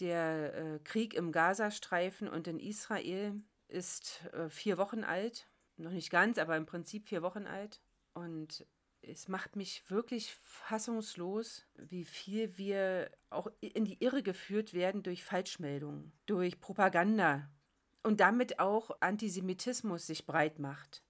Der 0.00 0.54
äh, 0.54 0.78
Krieg 0.80 1.14
im 1.14 1.32
Gazastreifen 1.32 2.28
und 2.28 2.48
in 2.48 2.58
Israel 2.58 3.40
ist 3.68 4.24
äh, 4.32 4.48
vier 4.48 4.78
Wochen 4.78 5.04
alt. 5.04 5.46
Noch 5.76 5.92
nicht 5.92 6.10
ganz, 6.10 6.38
aber 6.38 6.56
im 6.56 6.66
Prinzip 6.66 7.08
vier 7.08 7.22
Wochen 7.22 7.46
alt. 7.46 7.80
Und 8.12 8.66
es 9.02 9.28
macht 9.28 9.56
mich 9.56 9.88
wirklich 9.90 10.34
fassungslos, 10.34 11.66
wie 11.76 12.04
viel 12.04 12.56
wir 12.56 13.10
auch 13.30 13.48
in 13.60 13.84
die 13.84 14.02
Irre 14.02 14.22
geführt 14.22 14.72
werden 14.72 15.02
durch 15.02 15.24
Falschmeldungen, 15.24 16.12
durch 16.26 16.60
Propaganda 16.60 17.48
und 18.02 18.20
damit 18.20 18.58
auch 18.58 18.90
Antisemitismus 19.00 20.06
sich 20.06 20.26
breit 20.26 20.58
macht. 20.58 21.02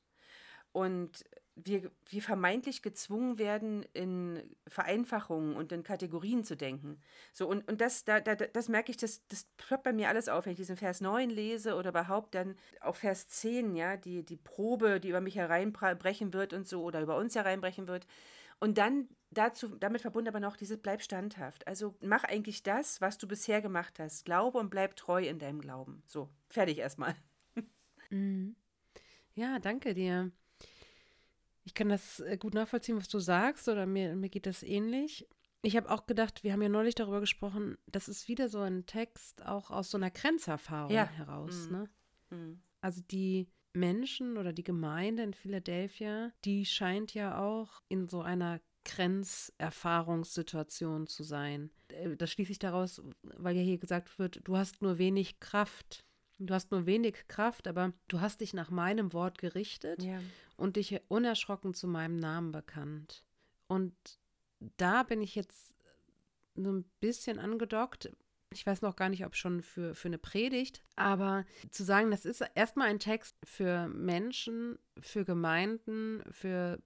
Und 0.75 1.25
wir, 1.57 1.93
wir 2.09 2.21
vermeintlich 2.21 2.83
gezwungen 2.83 3.39
werden, 3.39 3.85
in 3.93 4.43
Vereinfachungen 4.67 5.55
und 5.55 5.71
in 5.71 5.85
Kategorien 5.85 6.43
zu 6.43 6.57
denken. 6.57 7.01
So, 7.33 7.47
und, 7.47 7.69
und 7.71 7.81
das, 7.81 8.05
da, 8.05 8.19
da, 8.19 8.35
das 8.35 8.69
merke 8.69 8.91
ich, 8.91 8.97
das, 8.97 9.27
das 9.29 9.47
ploppt 9.57 9.85
bei 9.85 9.93
mir 9.93 10.09
alles 10.09 10.29
auf, 10.29 10.47
wenn 10.47 10.53
ich 10.53 10.59
diesen 10.59 10.77
Vers 10.77 11.01
9 11.01 11.31
lese 11.31 11.77
oder 11.77 11.91
überhaupt 11.91 12.35
dann 12.35 12.57
auf 12.81 12.97
Vers 12.97 13.29
10, 13.29 13.77
ja, 13.77 13.97
die, 13.97 14.25
die 14.25 14.37
Probe, 14.37 14.99
die 14.99 15.11
über 15.11 15.21
mich 15.21 15.37
hereinbrechen 15.37 16.33
wird 16.33 16.53
und 16.53 16.67
so, 16.67 16.83
oder 16.83 17.01
über 17.01 17.17
uns 17.17 17.37
hereinbrechen 17.37 17.87
wird. 17.87 18.05
Und 18.59 18.77
dann 18.77 19.09
dazu, 19.31 19.69
damit 19.77 20.03
verbunden 20.03 20.29
aber 20.29 20.41
noch 20.41 20.57
dieses 20.57 20.79
Bleib 20.79 21.03
standhaft. 21.03 21.69
Also 21.69 21.95
mach 22.01 22.25
eigentlich 22.25 22.65
das, 22.65 23.01
was 23.01 23.17
du 23.17 23.29
bisher 23.29 23.63
gemacht 23.63 24.01
hast. 24.01 24.25
Glaube 24.25 24.59
und 24.59 24.71
bleib 24.71 24.97
treu 24.97 25.23
in 25.25 25.39
deinem 25.39 25.61
Glauben. 25.61 26.03
So, 26.07 26.29
fertig 26.49 26.79
erstmal. 26.79 27.15
Mhm. 28.11 28.55
Ja, 29.35 29.59
danke 29.59 29.95
dir. 29.95 30.31
Ich 31.65 31.75
kann 31.75 31.89
das 31.89 32.21
äh, 32.21 32.37
gut 32.37 32.55
nachvollziehen, 32.55 32.97
was 32.97 33.09
du 33.09 33.19
sagst, 33.19 33.69
oder 33.69 33.87
mir, 33.87 34.15
mir 34.17 34.29
geht 34.29 34.47
das 34.47 34.63
ähnlich. 34.63 35.27
Ich 35.63 35.77
habe 35.77 35.91
auch 35.91 36.07
gedacht, 36.07 36.45
wir 36.45 36.53
haben 36.53 36.61
ja 36.61 36.69
neulich 36.69 36.95
darüber 36.95 37.21
gesprochen, 37.21 37.79
das 37.87 38.09
ist 38.09 38.29
wieder 38.29 38.51
so 38.51 38.61
ein 38.61 38.85
Text 38.85 39.47
auch 39.47 39.71
aus 39.71 39.91
so 39.91 39.97
einer 39.97 40.11
Grenzerfahrung 40.11 40.93
ja. 40.93 41.07
heraus. 41.07 41.67
Mhm. 41.67 41.73
Ne? 41.73 41.89
Mhm. 42.31 42.61
Also 42.83 43.01
die 43.11 43.49
Menschen 43.73 44.37
oder 44.37 44.53
die 44.53 44.63
Gemeinde 44.63 45.23
in 45.23 45.33
Philadelphia, 45.33 46.33
die 46.45 46.67
scheint 46.67 47.15
ja 47.15 47.43
auch 47.43 47.81
in 47.89 48.09
so 48.09 48.21
einer 48.21 48.61
Grenzerfahrungssituation 48.85 51.07
zu 51.07 51.23
sein. 51.23 51.71
Äh, 51.89 52.15
das 52.17 52.31
schließe 52.31 52.53
ich 52.53 52.59
daraus, 52.59 53.01
weil 53.23 53.57
ja 53.57 53.63
hier 53.63 53.79
gesagt 53.79 54.19
wird, 54.19 54.43
du 54.45 54.59
hast 54.59 54.83
nur 54.83 54.99
wenig 54.99 55.41
Kraft. 55.41 56.05
Du 56.39 56.53
hast 56.53 56.71
nur 56.71 56.87
wenig 56.87 57.29
Kraft, 57.29 57.69
aber 57.69 57.93
du 58.09 58.21
hast 58.21 58.41
dich 58.41 58.55
nach 58.55 58.71
meinem 58.71 59.13
Wort 59.13 59.39
gerichtet 59.39 60.03
ja. 60.03 60.21
und 60.57 60.77
dich 60.77 61.01
unerschrocken 61.09 61.75
zu 61.75 61.87
meinem 61.87 62.17
Namen 62.17 62.53
bekannt. 62.53 63.25
Und 63.69 63.95
da 64.77 65.03
bin 65.03 65.23
ich 65.23 65.35
jetzt 65.35 65.75
so 66.55 66.73
ein 66.73 66.85
bisschen 67.01 67.39
angedockt. 67.39 68.11
Ich 68.53 68.67
weiß 68.67 68.83
noch 68.83 68.97
gar 68.97 69.09
nicht, 69.09 69.25
ob 69.25 69.35
schon 69.35 69.63
für, 69.63 69.95
für 69.95 70.09
eine 70.09 70.19
Predigt, 70.19 70.83
aber 70.97 71.45
zu 71.71 71.83
sagen, 71.83 72.11
das 72.11 72.25
ist 72.25 72.43
erstmal 72.55 72.89
ein 72.89 73.01
Text 73.01 73.37
für 73.45 73.89
Menschen, 73.89 74.79
für 74.99 75.25
Gemeinden, 75.25 76.23
für 76.31 76.81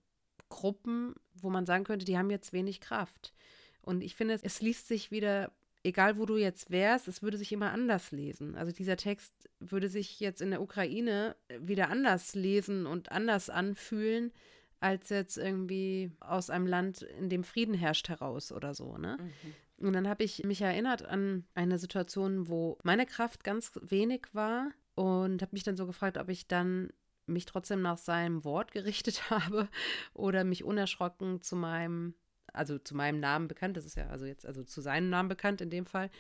Gruppen, 0.49 1.15
wo 1.35 1.51
man 1.51 1.67
sagen 1.67 1.85
könnte, 1.85 2.07
die 2.07 2.17
haben 2.17 2.31
jetzt 2.31 2.53
wenig 2.53 2.81
Kraft. 2.81 3.35
Und 3.83 4.03
ich 4.03 4.15
finde, 4.15 4.39
es 4.43 4.61
liest 4.61 4.89
sich 4.89 5.11
wieder 5.11 5.53
egal 5.83 6.19
wo 6.19 6.27
du 6.27 6.37
jetzt 6.37 6.71
wärst, 6.71 7.09
es 7.09 7.23
würde 7.23 7.39
sich 7.39 7.53
immer 7.53 7.73
anders 7.73 8.11
lesen. 8.11 8.57
Also 8.57 8.73
dieser 8.73 8.97
Text 8.97 9.49
würde 9.61 9.89
sich 9.89 10.21
jetzt 10.21 10.41
in 10.41 10.51
der 10.51 10.63
Ukraine 10.63 11.37
wieder 11.61 11.89
anders 11.89 12.35
lesen 12.35 12.87
und 12.87 13.13
anders 13.13 13.51
anfühlen, 13.51 14.33
als 14.81 15.09
jetzt 15.09 15.39
irgendwie 15.39 16.13
aus 16.21 16.51
einem 16.51 16.67
Land, 16.67 17.03
in 17.03 17.29
dem 17.29 17.45
Frieden 17.45 17.75
herrscht, 17.75 18.09
heraus 18.09 18.53
oder 18.53 18.75
so, 18.75 18.97
ne? 18.97 19.19
Mhm. 19.21 19.87
Und 19.87 19.93
dann 19.93 20.09
habe 20.09 20.25
ich 20.25 20.43
mich 20.43 20.61
erinnert 20.61 21.05
an 21.05 21.45
eine 21.55 21.79
Situation, 21.79 22.49
wo 22.49 22.79
meine 22.83 23.07
Kraft 23.07 23.45
ganz 23.45 23.73
wenig 23.81 24.27
war 24.33 24.73
und 24.97 25.41
habe 25.41 25.53
mich 25.53 25.63
dann 25.63 25.77
so 25.77 25.87
gefragt, 25.87 26.19
ob 26.19 26.29
ich 26.29 26.49
dann 26.49 26.91
mich 27.27 27.45
trotzdem 27.45 27.83
nach 27.83 27.99
seinem 27.99 28.45
Wort 28.45 28.73
gerichtet 28.73 29.31
habe 29.31 29.69
oder 30.15 30.43
mich 30.43 30.65
unerschrocken 30.65 31.43
zu 31.43 31.55
meinem 31.55 32.15
also 32.59 32.79
zu 32.79 32.95
meinem 32.95 33.21
Namen 33.21 33.49
bekannt, 33.49 33.77
das 33.77 33.87
ist 33.87 33.97
ja 33.97 34.09
also 34.09 34.27
jetzt, 34.27 34.45
also 34.45 34.65
zu 34.65 34.81
seinem 34.81 35.09
Namen 35.09 35.29
bekannt 35.29 35.61
in 35.61 35.71
dem 35.71 35.87
Fall. 35.87 36.11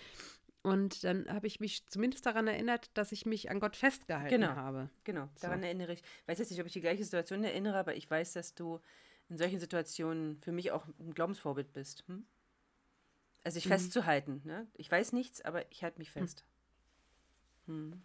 Und 0.62 1.04
dann 1.04 1.32
habe 1.32 1.46
ich 1.46 1.60
mich 1.60 1.86
zumindest 1.86 2.26
daran 2.26 2.46
erinnert, 2.46 2.90
dass 2.94 3.12
ich 3.12 3.26
mich 3.26 3.50
an 3.50 3.60
Gott 3.60 3.76
festgehalten 3.76 4.40
genau, 4.40 4.54
habe. 4.54 4.90
Genau, 5.04 5.28
daran 5.40 5.60
so. 5.60 5.66
erinnere 5.66 5.92
ich. 5.92 6.00
Ich 6.00 6.28
weiß 6.28 6.38
jetzt 6.38 6.50
nicht, 6.50 6.60
ob 6.60 6.66
ich 6.66 6.72
die 6.72 6.80
gleiche 6.80 7.04
Situation 7.04 7.44
erinnere, 7.44 7.78
aber 7.78 7.96
ich 7.96 8.10
weiß, 8.10 8.32
dass 8.32 8.54
du 8.54 8.80
in 9.28 9.38
solchen 9.38 9.60
Situationen 9.60 10.40
für 10.40 10.52
mich 10.52 10.72
auch 10.72 10.86
ein 10.98 11.14
Glaubensvorbild 11.14 11.72
bist. 11.72 12.04
Hm? 12.08 12.24
Also 13.44 13.54
sich 13.54 13.66
mhm. 13.66 13.70
festzuhalten. 13.70 14.42
Ne? 14.44 14.66
Ich 14.74 14.90
weiß 14.90 15.12
nichts, 15.12 15.40
aber 15.42 15.70
ich 15.70 15.84
halte 15.84 15.98
mich 15.98 16.08
hm. 16.14 16.22
fest. 16.22 16.44
Hm. 17.66 17.92
Hm. 17.92 18.02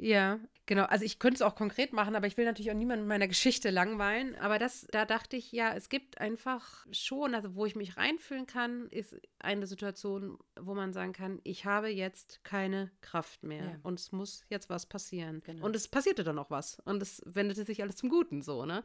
Ja, 0.00 0.40
genau. 0.64 0.84
Also 0.84 1.04
ich 1.04 1.18
könnte 1.18 1.36
es 1.36 1.42
auch 1.42 1.54
konkret 1.54 1.92
machen, 1.92 2.16
aber 2.16 2.26
ich 2.26 2.38
will 2.38 2.46
natürlich 2.46 2.70
auch 2.70 2.76
niemanden 2.76 3.06
meiner 3.06 3.28
Geschichte 3.28 3.68
langweilen. 3.68 4.34
Aber 4.36 4.58
das, 4.58 4.86
da 4.90 5.04
dachte 5.04 5.36
ich, 5.36 5.52
ja, 5.52 5.74
es 5.74 5.90
gibt 5.90 6.18
einfach 6.18 6.86
schon, 6.90 7.34
also 7.34 7.54
wo 7.54 7.66
ich 7.66 7.76
mich 7.76 7.98
reinfühlen 7.98 8.46
kann, 8.46 8.86
ist 8.88 9.20
eine 9.40 9.66
Situation, 9.66 10.38
wo 10.58 10.74
man 10.74 10.94
sagen 10.94 11.12
kann, 11.12 11.40
ich 11.44 11.66
habe 11.66 11.88
jetzt 11.88 12.42
keine 12.44 12.90
Kraft 13.02 13.42
mehr 13.42 13.64
ja. 13.64 13.78
und 13.82 14.00
es 14.00 14.10
muss 14.10 14.44
jetzt 14.48 14.70
was 14.70 14.86
passieren. 14.86 15.42
Genau. 15.44 15.66
Und 15.66 15.76
es 15.76 15.86
passierte 15.86 16.24
dann 16.24 16.38
auch 16.38 16.50
was. 16.50 16.78
Und 16.86 17.02
es 17.02 17.22
wendete 17.26 17.66
sich 17.66 17.82
alles 17.82 17.96
zum 17.96 18.08
Guten 18.08 18.40
so, 18.40 18.64
ne? 18.64 18.82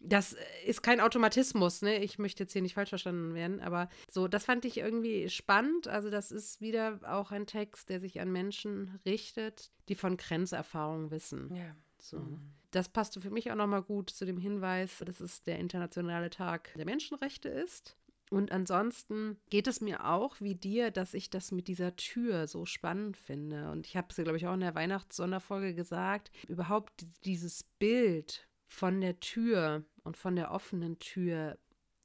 Das 0.00 0.36
ist 0.66 0.82
kein 0.82 1.00
Automatismus, 1.00 1.80
ne? 1.80 2.04
Ich 2.04 2.18
möchte 2.18 2.42
jetzt 2.42 2.52
hier 2.52 2.62
nicht 2.62 2.74
falsch 2.74 2.90
verstanden 2.90 3.34
werden, 3.34 3.60
aber 3.60 3.88
so, 4.10 4.28
das 4.28 4.44
fand 4.44 4.66
ich 4.66 4.76
irgendwie 4.76 5.30
spannend. 5.30 5.88
Also 5.88 6.10
das 6.10 6.30
ist 6.30 6.60
wieder 6.60 7.00
auch 7.06 7.30
ein 7.30 7.46
Text, 7.46 7.88
der 7.88 8.00
sich 8.00 8.20
an 8.20 8.30
Menschen 8.30 9.00
richtet, 9.06 9.70
die 9.88 9.94
von 9.94 10.16
Grenzerfahrungen 10.16 11.10
wissen. 11.10 11.54
Ja. 11.54 11.74
So. 11.98 12.18
Mhm. 12.18 12.52
Das 12.70 12.88
passte 12.88 13.20
für 13.20 13.30
mich 13.30 13.50
auch 13.50 13.56
nochmal 13.56 13.82
gut 13.82 14.10
zu 14.10 14.26
dem 14.26 14.38
Hinweis, 14.38 15.02
dass 15.04 15.20
es 15.20 15.42
der 15.42 15.58
Internationale 15.58 16.30
Tag 16.30 16.72
der 16.74 16.84
Menschenrechte 16.84 17.48
ist. 17.48 17.96
Und 18.30 18.52
ansonsten 18.52 19.38
geht 19.48 19.66
es 19.66 19.80
mir 19.80 20.06
auch 20.06 20.40
wie 20.40 20.54
dir, 20.54 20.90
dass 20.90 21.14
ich 21.14 21.30
das 21.30 21.50
mit 21.50 21.66
dieser 21.66 21.96
Tür 21.96 22.46
so 22.46 22.66
spannend 22.66 23.16
finde. 23.16 23.70
Und 23.70 23.86
ich 23.86 23.96
habe 23.96 24.08
es, 24.10 24.16
glaube 24.16 24.36
ich, 24.36 24.46
auch 24.46 24.54
in 24.54 24.60
der 24.60 24.74
Weihnachtssonderfolge 24.74 25.74
gesagt. 25.74 26.30
Überhaupt 26.46 27.06
dieses 27.24 27.62
Bild 27.78 28.46
von 28.66 29.00
der 29.00 29.18
Tür 29.20 29.84
und 30.04 30.18
von 30.18 30.36
der 30.36 30.50
offenen 30.50 30.98
Tür 30.98 31.58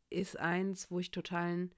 ist 0.09 0.39
eins, 0.39 0.89
wo 0.89 0.99
ich 0.99 1.11
totalen 1.11 1.73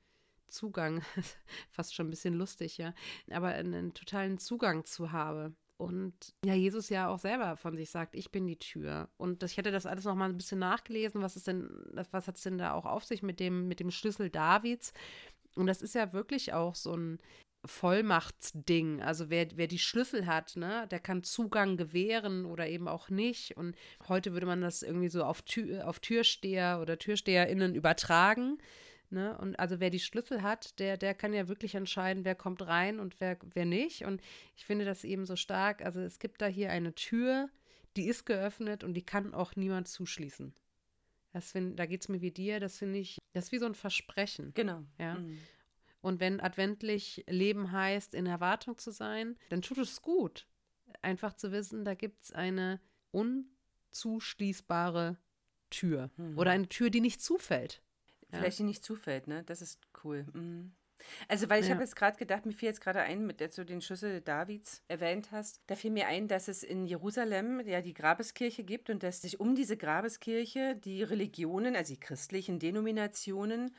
Zugang, 0.48 1.02
fast 1.72 1.96
schon 1.96 2.08
ein 2.08 2.12
bisschen 2.12 2.36
lustig, 2.36 2.78
ja, 2.78 2.94
aber 3.32 3.48
einen, 3.48 3.74
einen 3.74 3.94
totalen 3.94 4.38
Zugang 4.38 4.86
zu 4.86 5.12
habe. 5.12 5.56
Und 5.78 6.34
ja, 6.46 6.54
Jesus 6.54 6.90
ja 6.90 7.10
auch 7.10 7.20
selber 7.20 7.58
von 7.58 7.76
sich 7.76 7.90
sagt, 7.90 8.16
ich 8.16 8.32
bin 8.32 8.48
die 8.48 8.60
Tür. 8.60 9.10
Und 9.18 9.44
ich 9.44 9.58
hätte 9.58 9.72
das 9.72 9.86
alles 9.86 10.06
noch 10.06 10.16
mal 10.16 10.30
ein 10.30 10.38
bisschen 10.38 10.60
nachgelesen, 10.60 11.22
was 11.22 11.36
ist 11.36 11.48
denn, 11.48 11.70
was 12.12 12.28
hat 12.28 12.38
es 12.38 12.44
denn 12.44 12.58
da 12.58 12.74
auch 12.74 12.86
auf 12.86 13.04
sich 13.04 13.22
mit 13.24 13.40
dem, 13.40 13.68
mit 13.68 13.80
dem 13.80 13.92
Schlüssel 13.92 14.30
Davids? 14.30 14.94
Und 15.56 15.68
das 15.68 15.82
ist 15.82 15.96
ja 15.96 16.14
wirklich 16.14 16.54
auch 16.54 16.76
so 16.76 16.96
ein 16.96 17.20
Vollmachtsding. 17.66 19.02
Also 19.02 19.30
wer, 19.30 19.48
wer 19.56 19.68
die 19.68 19.80
Schlüssel 19.80 20.26
hat, 20.26 20.56
ne, 20.56 20.88
der 20.92 21.00
kann 21.00 21.24
Zugang 21.24 21.78
gewähren 21.78 22.46
oder 22.46 22.68
eben 22.68 22.88
auch 22.88 23.10
nicht. 23.10 23.58
Und 23.58 23.76
heute 24.08 24.34
würde 24.34 24.46
man 24.46 24.62
das 24.62 24.82
irgendwie 24.82 25.10
so 25.10 25.24
auf, 25.24 25.42
Tür, 25.42 25.88
auf 25.88 26.00
Türsteher 26.00 26.80
oder 26.82 26.98
TürsteherInnen 26.98 27.76
übertragen. 27.76 28.60
Ne? 29.10 29.38
Und 29.38 29.60
also 29.60 29.80
wer 29.80 29.90
die 29.90 30.00
Schlüssel 30.00 30.42
hat, 30.42 30.80
der, 30.80 30.98
der 30.98 31.14
kann 31.14 31.34
ja 31.34 31.48
wirklich 31.48 31.76
entscheiden, 31.76 32.26
wer 32.26 32.36
kommt 32.36 32.66
rein 32.66 33.00
und 33.00 33.20
wer, 33.20 33.38
wer 33.54 33.66
nicht. 33.66 34.06
Und 34.06 34.22
ich 34.56 34.66
finde 34.66 34.86
das 34.86 35.04
eben 35.04 35.26
so 35.26 35.36
stark. 35.36 35.84
Also 35.84 36.02
es 36.02 36.20
gibt 36.20 36.42
da 36.42 36.48
hier 36.48 36.72
eine 36.72 36.96
Tür, 36.96 37.50
die 37.96 38.08
ist 38.08 38.26
geöffnet 38.26 38.84
und 38.84 38.94
die 38.94 39.06
kann 39.06 39.34
auch 39.34 39.56
niemand 39.56 39.88
zuschließen. 39.88 40.54
Das 41.34 41.52
find, 41.52 41.78
da 41.78 41.86
geht 41.86 42.02
es 42.02 42.10
mir 42.10 42.22
wie 42.22 42.32
dir, 42.32 42.60
das 42.60 42.78
finde 42.78 43.00
ich, 43.00 43.20
das 43.34 43.46
ist 43.46 43.52
wie 43.52 43.60
so 43.60 43.66
ein 43.66 43.76
Versprechen. 43.76 44.54
Genau. 44.54 44.84
Ja. 44.98 45.16
Mhm. 45.16 45.40
Und 46.02 46.20
wenn 46.20 46.40
adventlich 46.40 47.24
Leben 47.28 47.72
heißt, 47.72 48.14
in 48.14 48.26
Erwartung 48.26 48.78
zu 48.78 48.92
sein, 48.92 49.38
dann 49.50 49.62
tut 49.62 49.80
es 49.80 50.02
gut, 50.02 50.48
einfach 51.02 51.34
zu 51.34 51.52
wissen, 51.52 51.84
da 51.84 51.96
gibt 51.96 52.24
es 52.24 52.32
eine 52.32 52.80
unzuschließbare 53.12 55.18
Tür 55.70 56.12
mhm. 56.16 56.38
oder 56.38 56.52
eine 56.52 56.70
Tür, 56.70 56.90
die 56.90 57.02
nicht 57.02 57.22
zufällt. 57.22 57.82
Vielleicht 58.38 58.60
die 58.60 58.64
nicht 58.64 58.84
zufällt, 58.84 59.28
ne? 59.28 59.44
Das 59.44 59.62
ist 59.62 59.80
cool. 60.04 60.26
Mhm. 60.34 60.74
Also, 61.28 61.50
weil 61.50 61.62
ich 61.62 61.68
ja. 61.68 61.74
habe 61.74 61.84
jetzt 61.84 61.96
gerade 61.96 62.18
gedacht, 62.18 62.46
mir 62.46 62.54
fiel 62.54 62.70
jetzt 62.70 62.82
gerade 62.82 63.02
ein, 63.02 63.26
mit 63.26 63.40
der 63.40 63.50
du 63.50 63.66
den 63.66 63.82
Schlüssel 63.82 64.22
Davids 64.22 64.82
erwähnt 64.88 65.32
hast, 65.32 65.62
da 65.68 65.76
fiel 65.76 65.92
mir 65.92 66.08
ein, 66.08 66.28
dass 66.28 66.48
es 66.48 66.64
in 66.64 66.86
Jerusalem 66.86 67.60
ja 67.66 67.82
die 67.82 67.94
Grabeskirche 67.94 68.64
gibt 68.64 68.90
und 68.90 69.04
dass 69.04 69.22
sich 69.22 69.40
um 69.40 69.56
diese 69.56 69.78
Grabeskirche 69.78 70.76
die 70.76 71.04
Religionen, 71.04 71.76
also 71.76 71.94
die 71.94 72.00
christlichen 72.00 72.60
Denominationen, 72.60 73.76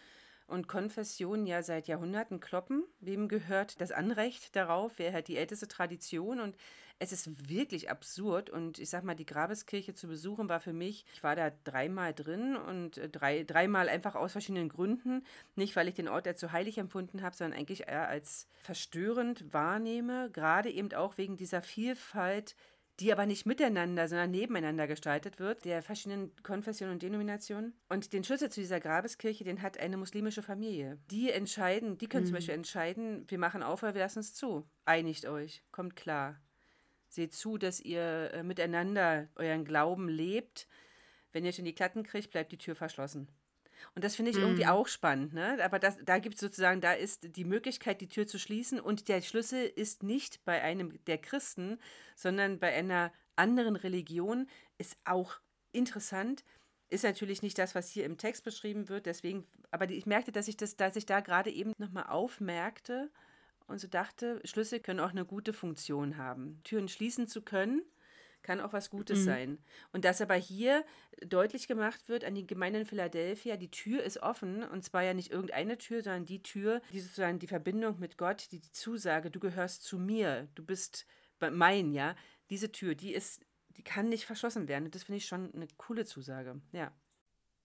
und 0.46 0.68
Konfessionen 0.68 1.46
ja 1.46 1.62
seit 1.62 1.88
Jahrhunderten 1.88 2.40
kloppen. 2.40 2.84
Wem 3.00 3.28
gehört 3.28 3.80
das 3.80 3.90
Anrecht 3.92 4.54
darauf? 4.54 4.92
Wer 4.96 5.12
hat 5.12 5.28
die 5.28 5.36
älteste 5.36 5.66
Tradition? 5.66 6.40
Und 6.40 6.56
es 6.98 7.12
ist 7.12 7.48
wirklich 7.48 7.90
absurd. 7.90 8.50
Und 8.50 8.78
ich 8.78 8.90
sag 8.90 9.04
mal, 9.04 9.14
die 9.14 9.26
Grabeskirche 9.26 9.94
zu 9.94 10.08
besuchen 10.08 10.48
war 10.48 10.60
für 10.60 10.72
mich, 10.72 11.04
ich 11.12 11.22
war 11.22 11.36
da 11.36 11.50
dreimal 11.64 12.14
drin 12.14 12.56
und 12.56 12.98
äh, 12.98 13.08
drei, 13.08 13.44
dreimal 13.44 13.88
einfach 13.88 14.14
aus 14.14 14.32
verschiedenen 14.32 14.68
Gründen. 14.68 15.24
Nicht, 15.54 15.76
weil 15.76 15.88
ich 15.88 15.94
den 15.94 16.08
Ort 16.08 16.26
als 16.26 16.40
so 16.40 16.52
heilig 16.52 16.78
empfunden 16.78 17.22
habe, 17.22 17.36
sondern 17.36 17.58
eigentlich 17.58 17.88
eher 17.88 18.08
als 18.08 18.48
verstörend 18.62 19.52
wahrnehme. 19.52 20.30
Gerade 20.30 20.70
eben 20.70 20.92
auch 20.94 21.18
wegen 21.18 21.36
dieser 21.36 21.62
Vielfalt 21.62 22.56
die 23.00 23.12
aber 23.12 23.26
nicht 23.26 23.44
miteinander, 23.46 24.08
sondern 24.08 24.30
nebeneinander 24.30 24.86
gestaltet 24.86 25.38
wird, 25.38 25.64
der 25.64 25.82
verschiedenen 25.82 26.32
Konfessionen 26.42 26.94
und 26.94 27.02
Denominationen. 27.02 27.74
Und 27.88 28.12
den 28.12 28.24
Schlüssel 28.24 28.50
zu 28.50 28.60
dieser 28.60 28.80
Grabeskirche, 28.80 29.44
den 29.44 29.62
hat 29.62 29.78
eine 29.78 29.96
muslimische 29.96 30.42
Familie. 30.42 30.98
Die 31.10 31.30
entscheiden, 31.30 31.98
die 31.98 32.08
können 32.08 32.24
mhm. 32.24 32.28
zum 32.28 32.34
Beispiel 32.36 32.54
entscheiden, 32.54 33.24
wir 33.28 33.38
machen 33.38 33.62
auf 33.62 33.82
oder 33.82 33.94
wir 33.94 34.00
lassen 34.00 34.20
es 34.20 34.34
zu. 34.34 34.66
Einigt 34.86 35.26
euch, 35.26 35.62
kommt 35.72 35.96
klar. 35.96 36.40
Seht 37.08 37.34
zu, 37.34 37.58
dass 37.58 37.80
ihr 37.80 38.32
äh, 38.32 38.42
miteinander 38.42 39.28
euren 39.36 39.64
Glauben 39.64 40.08
lebt. 40.08 40.66
Wenn 41.32 41.44
ihr 41.44 41.52
schon 41.52 41.64
die 41.64 41.74
Klatten 41.74 42.02
kriegt, 42.02 42.30
bleibt 42.30 42.52
die 42.52 42.58
Tür 42.58 42.74
verschlossen. 42.74 43.28
Und 43.94 44.04
das 44.04 44.16
finde 44.16 44.30
ich 44.30 44.36
mhm. 44.36 44.42
irgendwie 44.42 44.66
auch 44.66 44.88
spannend, 44.88 45.32
ne? 45.32 45.58
Aber 45.62 45.78
das, 45.78 45.96
da 46.04 46.18
gibt 46.18 46.36
es 46.36 46.40
sozusagen, 46.40 46.80
da 46.80 46.92
ist 46.92 47.36
die 47.36 47.44
Möglichkeit, 47.44 48.00
die 48.00 48.08
Tür 48.08 48.26
zu 48.26 48.38
schließen 48.38 48.80
und 48.80 49.08
der 49.08 49.22
Schlüssel 49.22 49.64
ist 49.64 50.02
nicht 50.02 50.44
bei 50.44 50.62
einem 50.62 51.02
der 51.06 51.18
Christen, 51.18 51.78
sondern 52.14 52.58
bei 52.58 52.72
einer 52.72 53.12
anderen 53.36 53.76
Religion, 53.76 54.48
ist 54.78 54.96
auch 55.04 55.38
interessant. 55.72 56.44
Ist 56.88 57.04
natürlich 57.04 57.42
nicht 57.42 57.58
das, 57.58 57.74
was 57.74 57.90
hier 57.90 58.04
im 58.04 58.16
Text 58.16 58.44
beschrieben 58.44 58.88
wird, 58.88 59.06
deswegen, 59.06 59.46
aber 59.70 59.90
ich 59.90 60.06
merkte, 60.06 60.32
dass 60.32 60.48
ich 60.48 60.56
das, 60.56 60.76
dass 60.76 60.96
ich 60.96 61.04
da 61.06 61.20
gerade 61.20 61.50
eben 61.50 61.72
nochmal 61.78 62.06
aufmerkte 62.06 63.10
und 63.66 63.78
so 63.78 63.88
dachte, 63.88 64.40
Schlüssel 64.44 64.80
können 64.80 65.00
auch 65.00 65.10
eine 65.10 65.24
gute 65.24 65.52
Funktion 65.52 66.16
haben. 66.16 66.60
Türen 66.64 66.88
schließen 66.88 67.26
zu 67.26 67.42
können 67.42 67.82
kann 68.46 68.60
auch 68.60 68.72
was 68.72 68.90
Gutes 68.90 69.20
mhm. 69.20 69.24
sein. 69.24 69.58
Und 69.92 70.04
dass 70.04 70.22
aber 70.22 70.36
hier 70.36 70.84
deutlich 71.26 71.66
gemacht 71.66 72.08
wird 72.08 72.24
an 72.24 72.34
die 72.34 72.46
Gemeinde 72.46 72.80
in 72.80 72.86
Philadelphia, 72.86 73.56
die 73.56 73.70
Tür 73.70 74.02
ist 74.02 74.22
offen 74.22 74.62
und 74.62 74.84
zwar 74.84 75.02
ja 75.02 75.12
nicht 75.12 75.32
irgendeine 75.32 75.76
Tür, 75.78 76.02
sondern 76.02 76.24
die 76.24 76.42
Tür, 76.42 76.80
die 76.92 77.00
sozusagen 77.00 77.40
die 77.40 77.48
Verbindung 77.48 77.98
mit 77.98 78.16
Gott, 78.16 78.48
die, 78.52 78.60
die 78.60 78.72
Zusage, 78.72 79.30
du 79.30 79.40
gehörst 79.40 79.82
zu 79.82 79.98
mir, 79.98 80.48
du 80.54 80.64
bist 80.64 81.06
mein, 81.40 81.92
ja, 81.92 82.14
diese 82.48 82.70
Tür, 82.70 82.94
die 82.94 83.12
ist, 83.12 83.44
die 83.76 83.82
kann 83.82 84.08
nicht 84.08 84.24
verschlossen 84.24 84.68
werden. 84.68 84.84
Und 84.84 84.94
das 84.94 85.02
finde 85.02 85.18
ich 85.18 85.26
schon 85.26 85.52
eine 85.52 85.66
coole 85.76 86.04
Zusage, 86.06 86.60
ja. 86.72 86.92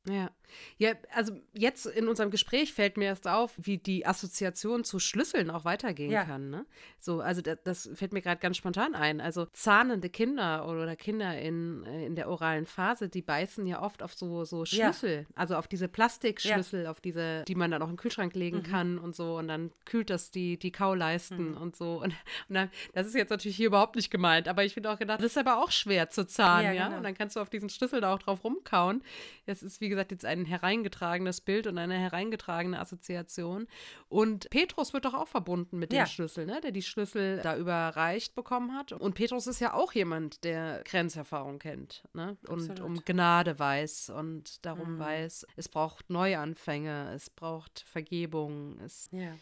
Ja. 0.08 0.32
Ja, 0.78 0.94
also 1.14 1.34
jetzt 1.54 1.86
in 1.86 2.08
unserem 2.08 2.32
Gespräch 2.32 2.74
fällt 2.74 2.98
mir 2.98 3.06
erst 3.06 3.28
auf, 3.28 3.54
wie 3.58 3.78
die 3.78 4.06
Assoziation 4.06 4.84
zu 4.84 5.00
Schlüsseln 5.00 5.50
auch 5.50 5.66
weitergehen 5.66 6.12
ja. 6.12 6.24
kann. 6.24 6.50
Ne? 6.50 6.66
So, 7.00 7.22
also 7.22 7.42
das, 7.42 7.58
das 7.64 7.90
fällt 7.94 8.14
mir 8.14 8.22
gerade 8.22 8.42
ganz 8.42 8.58
spontan 8.58 8.96
ein. 8.96 9.22
Also 9.22 9.46
zahnende 9.46 10.10
Kinder 10.10 10.68
oder 10.68 10.96
Kinder 10.96 11.40
in, 11.40 11.86
äh, 11.86 12.06
in 12.06 12.16
der 12.16 12.30
oralen 12.30 12.66
Phase, 12.66 13.10
die 13.10 13.22
beißen 13.22 13.66
ja 13.66 13.82
oft 13.82 14.04
auf 14.04 14.14
so, 14.14 14.44
so 14.44 14.66
Schlüssel, 14.66 15.26
ja. 15.30 15.36
also 15.36 15.56
auf 15.56 15.68
diese 15.68 15.88
Plastikschlüssel, 15.88 16.84
ja. 16.84 16.92
auf 16.92 17.02
diese, 17.02 17.44
die 17.48 17.56
man 17.56 17.72
dann 17.72 17.82
auch 17.82 17.88
den 17.88 17.98
Kühlschrank 17.98 18.34
legen 18.36 18.58
mhm. 18.58 18.64
kann 18.64 18.98
und 18.98 19.16
so. 19.16 19.38
Und 19.38 19.48
dann 19.48 19.72
kühlt 19.86 20.10
das 20.10 20.32
die, 20.32 20.58
die 20.58 20.72
Kauleisten 20.72 21.52
mhm. 21.52 21.58
und 21.58 21.76
so. 21.76 22.02
Und, 22.02 22.14
und 22.50 22.56
dann, 22.56 22.70
das 22.94 23.08
ist 23.08 23.16
jetzt 23.16 23.30
natürlich 23.30 23.58
hier 23.58 23.68
überhaupt 23.68 23.96
nicht 23.96 24.12
gemeint, 24.12 24.48
aber 24.48 24.66
ich 24.66 24.74
finde 24.74 24.92
auch 24.92 25.00
gedacht, 25.00 25.20
das 25.20 25.28
ist 25.28 25.38
aber 25.38 25.64
auch 25.64 25.72
schwer 25.72 26.10
zu 26.10 26.26
zahnen, 26.26 26.76
ja. 26.76 26.86
Genau. 26.86 26.98
Und 26.98 27.04
dann 27.04 27.14
kannst 27.14 27.36
du 27.36 27.40
auf 27.40 27.50
diesen 27.50 27.70
Schlüssel 27.70 28.02
da 28.02 28.14
auch 28.14 28.20
drauf 28.20 28.44
rumkauen. 28.44 29.04
Das 29.46 29.64
ist, 29.64 29.80
wie 29.82 29.91
gesagt, 29.92 30.12
jetzt 30.12 30.26
ein 30.26 30.46
hereingetragenes 30.46 31.42
Bild 31.42 31.68
und 31.68 31.78
eine 31.78 31.98
hereingetragene 31.98 32.80
Assoziation. 32.80 33.68
Und 34.10 34.50
Petrus 34.50 34.94
wird 34.94 35.06
doch 35.06 35.14
auch 35.14 35.28
verbunden 35.28 35.78
mit 35.78 35.92
dem 35.92 36.00
ja. 36.00 36.06
Schlüssel, 36.06 36.46
ne? 36.46 36.60
der 36.62 36.72
die 36.72 36.82
Schlüssel 36.82 37.40
da 37.42 37.56
überreicht 37.56 38.36
bekommen 38.36 38.74
hat. 38.74 38.92
Und 38.94 39.14
Petrus 39.16 39.48
ist 39.48 39.60
ja 39.60 39.74
auch 39.74 39.94
jemand, 39.94 40.44
der 40.44 40.84
Grenzerfahrung 40.86 41.60
kennt 41.60 42.04
ne? 42.14 42.38
und 42.48 42.70
Absolut. 42.70 42.80
um 42.82 43.06
Gnade 43.06 43.60
weiß 43.60 44.10
und 44.10 44.66
darum 44.66 44.96
mhm. 44.96 45.00
weiß, 45.00 45.46
es 45.56 45.70
braucht 45.70 46.10
Neuanfänge, 46.10 47.12
es 47.14 47.30
braucht 47.30 47.86
Vergebung, 47.88 48.80
es 48.80 49.10
ja 49.12 49.34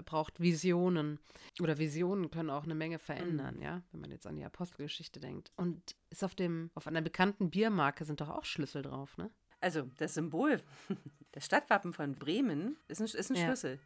braucht 0.00 0.40
Visionen. 0.40 1.18
Oder 1.60 1.76
Visionen 1.76 2.30
können 2.30 2.48
auch 2.48 2.64
eine 2.64 2.74
Menge 2.74 2.98
verändern, 2.98 3.56
mhm. 3.56 3.62
ja, 3.62 3.82
wenn 3.92 4.00
man 4.00 4.10
jetzt 4.10 4.26
an 4.26 4.36
die 4.36 4.44
Apostelgeschichte 4.44 5.20
denkt. 5.20 5.52
Und 5.56 5.94
ist 6.08 6.24
auf 6.24 6.34
dem, 6.34 6.70
auf 6.74 6.86
einer 6.86 7.02
bekannten 7.02 7.50
Biermarke 7.50 8.04
sind 8.06 8.20
doch 8.22 8.30
auch 8.30 8.46
Schlüssel 8.46 8.82
drauf, 8.82 9.18
ne? 9.18 9.30
Also 9.62 9.88
das 9.98 10.14
Symbol, 10.14 10.60
das 11.32 11.46
Stadtwappen 11.46 11.92
von 11.92 12.14
Bremen 12.14 12.76
ist 12.88 13.00
ein, 13.00 13.06
ist 13.06 13.30
ein 13.30 13.36
ja. 13.36 13.44
Schlüssel. 13.44 13.78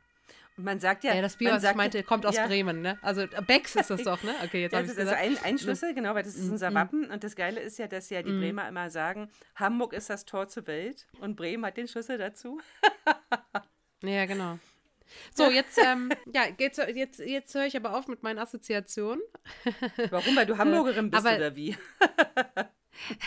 Und 0.56 0.64
man 0.64 0.80
sagt 0.80 1.04
ja. 1.04 1.14
Ja, 1.14 1.20
das 1.20 1.36
Bier, 1.36 1.52
was 1.52 1.62
sagt, 1.62 1.74
ich 1.74 1.76
meinte, 1.76 2.02
kommt 2.02 2.24
aus 2.24 2.36
ja. 2.36 2.46
Bremen, 2.46 2.80
ne? 2.80 2.98
Also 3.02 3.26
Becks 3.46 3.76
ist 3.76 3.90
das 3.90 4.02
doch, 4.04 4.22
ne? 4.22 4.34
Okay, 4.42 4.62
jetzt 4.62 4.72
ja, 4.72 4.78
habe 4.78 4.90
ich 4.90 4.98
also 4.98 5.12
ein, 5.12 5.36
ein 5.44 5.58
Schlüssel, 5.58 5.94
genau, 5.94 6.14
weil 6.14 6.22
das 6.22 6.34
ist 6.34 6.50
unser 6.50 6.70
mhm. 6.70 6.74
Wappen. 6.74 7.10
Und 7.10 7.22
das 7.22 7.36
Geile 7.36 7.60
ist 7.60 7.78
ja, 7.78 7.86
dass 7.86 8.08
ja 8.08 8.22
die 8.22 8.32
mhm. 8.32 8.40
Bremer 8.40 8.68
immer 8.68 8.88
sagen, 8.88 9.30
Hamburg 9.54 9.92
ist 9.92 10.08
das 10.08 10.24
Tor 10.24 10.48
zur 10.48 10.66
Welt 10.66 11.06
und 11.20 11.36
Bremen 11.36 11.64
hat 11.66 11.76
den 11.76 11.88
Schlüssel 11.88 12.16
dazu. 12.16 12.58
ja, 14.02 14.24
genau. 14.24 14.58
So, 15.34 15.50
jetzt, 15.50 15.78
ähm, 15.78 16.10
ja, 16.32 16.44
jetzt, 16.58 16.78
jetzt, 16.78 17.20
jetzt 17.20 17.54
höre 17.54 17.66
ich 17.66 17.76
aber 17.76 17.96
auf 17.96 18.08
mit 18.08 18.22
meinen 18.22 18.38
Assoziationen. 18.38 19.22
Warum? 20.10 20.34
Weil 20.34 20.46
du 20.46 20.58
Hamburgerin 20.58 21.10
bist 21.10 21.24
aber, 21.24 21.36
oder 21.36 21.54
wie? 21.54 21.76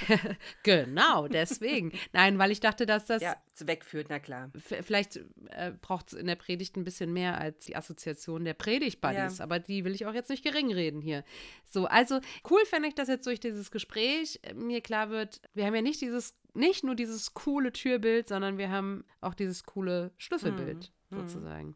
genau, 0.63 1.27
deswegen. 1.27 1.91
Nein, 2.13 2.37
weil 2.39 2.51
ich 2.51 2.59
dachte, 2.59 2.85
dass 2.85 3.05
das. 3.05 3.21
Ja, 3.21 3.35
wegführt, 3.59 4.07
na 4.09 4.19
klar. 4.19 4.51
Vielleicht 4.55 5.17
äh, 5.49 5.71
braucht 5.81 6.07
es 6.07 6.13
in 6.13 6.27
der 6.27 6.35
Predigt 6.35 6.77
ein 6.77 6.83
bisschen 6.83 7.11
mehr 7.11 7.39
als 7.39 7.65
die 7.65 7.75
Assoziation 7.75 8.45
der 8.45 8.53
Predigt-Buddies, 8.53 9.39
ja. 9.39 9.43
aber 9.43 9.59
die 9.59 9.83
will 9.83 9.93
ich 9.93 10.05
auch 10.05 10.13
jetzt 10.13 10.29
nicht 10.29 10.43
gering 10.43 10.73
reden 10.73 11.01
hier. 11.01 11.23
So, 11.65 11.85
also 11.85 12.19
cool 12.49 12.63
fände 12.65 12.87
ich, 12.87 12.95
dass 12.95 13.07
jetzt 13.07 13.27
durch 13.27 13.39
dieses 13.39 13.71
Gespräch 13.71 14.39
mir 14.55 14.81
klar 14.81 15.09
wird, 15.09 15.41
wir 15.53 15.65
haben 15.65 15.75
ja 15.75 15.81
nicht 15.81 16.01
dieses, 16.01 16.35
nicht 16.53 16.83
nur 16.83 16.95
dieses 16.95 17.33
coole 17.33 17.71
Türbild, 17.71 18.27
sondern 18.27 18.57
wir 18.57 18.69
haben 18.69 19.03
auch 19.21 19.33
dieses 19.33 19.63
coole 19.63 20.11
Schlüsselbild, 20.17 20.91
hm. 21.09 21.19
sozusagen. 21.19 21.75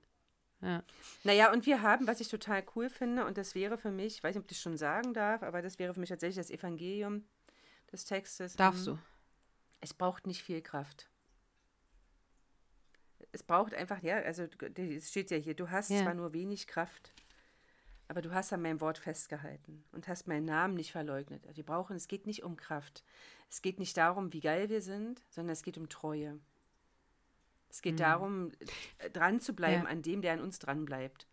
Ja. 0.61 0.81
Naja, 1.25 1.51
und 1.51 1.65
wir 1.65 1.81
haben, 1.81 2.07
was 2.07 2.21
ich 2.21 2.29
total 2.29 2.63
cool 2.75 2.89
finde, 2.89 3.25
und 3.25 3.37
das 3.37 3.53
wäre 3.53 3.77
für 3.77 3.91
mich, 3.91 4.15
ich 4.15 4.23
weiß 4.23 4.35
nicht, 4.35 4.43
ob 4.43 4.45
ich 4.45 4.55
das 4.55 4.61
schon 4.61 4.77
sagen 4.77 5.13
darf, 5.13 5.43
aber 5.43 5.61
das 5.61 5.77
wäre 5.77 5.93
für 5.93 5.99
mich 5.99 6.09
tatsächlich 6.09 6.37
das 6.37 6.49
Evangelium 6.49 7.25
des 7.93 8.05
Textes. 8.05 8.55
Darfst 8.55 8.87
du. 8.87 8.97
Es 9.79 9.93
braucht 9.93 10.27
nicht 10.27 10.43
viel 10.43 10.61
Kraft. 10.61 11.09
Es 13.31 13.43
braucht 13.43 13.73
einfach, 13.73 14.01
ja, 14.03 14.17
also 14.17 14.43
es 14.43 15.09
steht 15.09 15.31
ja 15.31 15.37
hier, 15.37 15.55
du 15.55 15.71
hast 15.71 15.89
ja. 15.89 16.01
zwar 16.01 16.13
nur 16.13 16.33
wenig 16.33 16.67
Kraft, 16.67 17.13
aber 18.07 18.21
du 18.21 18.31
hast 18.31 18.53
an 18.53 18.61
meinem 18.61 18.81
Wort 18.81 18.97
festgehalten 18.97 19.83
und 19.91 20.07
hast 20.07 20.27
meinen 20.27 20.45
Namen 20.45 20.75
nicht 20.75 20.91
verleugnet. 20.91 21.43
Wir 21.55 21.65
brauchen, 21.65 21.95
es 21.95 22.07
geht 22.07 22.27
nicht 22.27 22.43
um 22.43 22.57
Kraft. 22.57 23.03
Es 23.49 23.61
geht 23.61 23.79
nicht 23.79 23.97
darum, 23.97 24.33
wie 24.33 24.39
geil 24.39 24.69
wir 24.69 24.81
sind, 24.81 25.23
sondern 25.29 25.53
es 25.53 25.63
geht 25.63 25.77
um 25.77 25.89
Treue. 25.89 26.39
Es 27.69 27.81
geht 27.81 27.95
mhm. 27.95 27.99
darum, 27.99 28.51
dran 29.13 29.39
zu 29.39 29.53
bleiben 29.53 29.83
ja. 29.83 29.89
an 29.89 30.03
dem, 30.03 30.21
der 30.21 30.33
an 30.33 30.41
uns 30.41 30.59
dran 30.59 30.85
bleibt. 30.85 31.27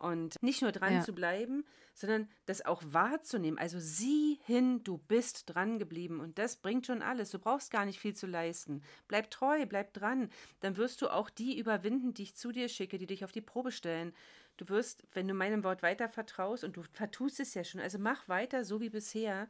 Und 0.00 0.42
nicht 0.42 0.62
nur 0.62 0.72
dran 0.72 0.94
Ja. 0.94 1.00
zu 1.02 1.12
bleiben, 1.12 1.62
sondern 1.92 2.26
das 2.46 2.64
auch 2.64 2.82
wahrzunehmen. 2.86 3.58
Also 3.58 3.78
sieh 3.78 4.38
hin, 4.46 4.82
du 4.82 4.96
bist 4.96 5.54
dran 5.54 5.78
geblieben. 5.78 6.20
Und 6.20 6.38
das 6.38 6.56
bringt 6.56 6.86
schon 6.86 7.02
alles. 7.02 7.30
Du 7.30 7.38
brauchst 7.38 7.70
gar 7.70 7.84
nicht 7.84 8.00
viel 8.00 8.16
zu 8.16 8.26
leisten. 8.26 8.82
Bleib 9.08 9.30
treu, 9.30 9.66
bleib 9.66 9.92
dran. 9.92 10.30
Dann 10.60 10.78
wirst 10.78 11.02
du 11.02 11.08
auch 11.10 11.28
die 11.28 11.58
überwinden, 11.58 12.14
die 12.14 12.22
ich 12.22 12.34
zu 12.34 12.50
dir 12.50 12.70
schicke, 12.70 12.96
die 12.96 13.06
dich 13.06 13.24
auf 13.24 13.32
die 13.32 13.42
Probe 13.42 13.72
stellen. 13.72 14.14
Du 14.56 14.70
wirst, 14.70 15.04
wenn 15.12 15.28
du 15.28 15.34
meinem 15.34 15.64
Wort 15.64 15.82
weiter 15.82 16.08
vertraust, 16.08 16.64
und 16.64 16.78
du 16.78 16.82
vertust 16.92 17.38
es 17.38 17.52
ja 17.52 17.62
schon, 17.62 17.80
also 17.82 17.98
mach 17.98 18.26
weiter 18.26 18.64
so 18.64 18.80
wie 18.80 18.90
bisher. 18.90 19.48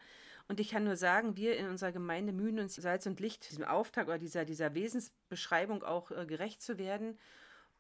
Und 0.49 0.59
ich 0.59 0.71
kann 0.71 0.83
nur 0.83 0.97
sagen, 0.97 1.37
wir 1.37 1.57
in 1.57 1.69
unserer 1.69 1.93
Gemeinde 1.93 2.33
mühen 2.33 2.59
uns 2.59 2.75
Salz 2.75 3.07
und 3.07 3.21
Licht, 3.21 3.49
diesem 3.49 3.65
Auftrag 3.65 4.09
oder 4.09 4.19
dieser, 4.19 4.45
dieser 4.45 4.75
Wesensbeschreibung 4.75 5.85
auch 5.85 6.11
äh, 6.11 6.27
gerecht 6.27 6.61
zu 6.61 6.77
werden. 6.77 7.19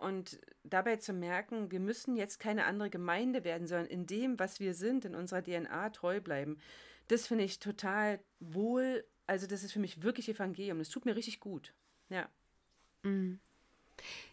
Und 0.00 0.40
dabei 0.64 0.96
zu 0.96 1.12
merken, 1.12 1.70
wir 1.70 1.78
müssen 1.80 2.16
jetzt 2.16 2.40
keine 2.40 2.64
andere 2.64 2.88
Gemeinde 2.90 3.44
werden, 3.44 3.66
sondern 3.66 3.86
in 3.86 4.06
dem, 4.06 4.38
was 4.38 4.58
wir 4.58 4.72
sind, 4.74 5.04
in 5.04 5.14
unserer 5.14 5.42
DNA 5.42 5.90
treu 5.90 6.20
bleiben. 6.20 6.58
Das 7.08 7.26
finde 7.26 7.44
ich 7.44 7.58
total 7.58 8.18
wohl. 8.40 9.04
Also, 9.26 9.46
das 9.46 9.62
ist 9.62 9.72
für 9.72 9.78
mich 9.78 10.02
wirklich 10.02 10.28
Evangelium. 10.28 10.78
Das 10.78 10.88
tut 10.88 11.04
mir 11.04 11.16
richtig 11.16 11.38
gut. 11.40 11.74
Ja. 12.08 12.28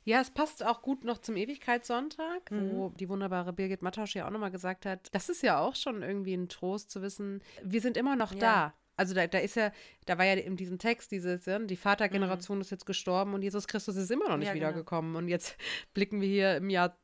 Ja, 0.05 0.21
es 0.21 0.31
passt 0.31 0.65
auch 0.65 0.81
gut 0.81 1.03
noch 1.03 1.17
zum 1.17 1.35
Ewigkeitssonntag, 1.35 2.49
wo 2.51 2.89
die 2.89 3.09
wunderbare 3.09 3.51
Birgit 3.51 3.81
Mattausch 3.81 4.15
ja 4.15 4.25
auch 4.25 4.31
nochmal 4.31 4.51
gesagt 4.51 4.85
hat, 4.85 5.13
das 5.13 5.27
ist 5.27 5.43
ja 5.43 5.59
auch 5.59 5.75
schon 5.75 6.01
irgendwie 6.01 6.33
ein 6.33 6.47
Trost 6.47 6.89
zu 6.91 7.01
wissen, 7.01 7.41
wir 7.63 7.81
sind 7.81 7.97
immer 7.97 8.15
noch 8.15 8.31
Ja. 8.33 8.39
da. 8.39 8.73
Also 8.97 9.13
da, 9.13 9.27
da 9.27 9.37
ist 9.37 9.55
ja, 9.55 9.71
da 10.05 10.17
war 10.17 10.25
ja 10.25 10.33
in 10.33 10.57
diesem 10.57 10.79
Text 10.79 11.11
dieses, 11.11 11.45
ja, 11.45 11.59
die 11.59 11.75
Vatergeneration 11.75 12.59
ist 12.59 12.71
jetzt 12.71 12.85
gestorben 12.85 13.33
und 13.35 13.43
Jesus 13.43 13.67
Christus 13.67 13.95
ist 13.95 14.11
immer 14.11 14.27
noch 14.27 14.37
nicht 14.37 14.47
Ja, 14.47 14.53
genau. 14.53 14.67
wiedergekommen. 14.67 15.15
Und 15.15 15.27
jetzt 15.27 15.55
blicken 15.93 16.19
wir 16.19 16.27
hier 16.27 16.57
im 16.57 16.69
Jahr, 16.71 16.97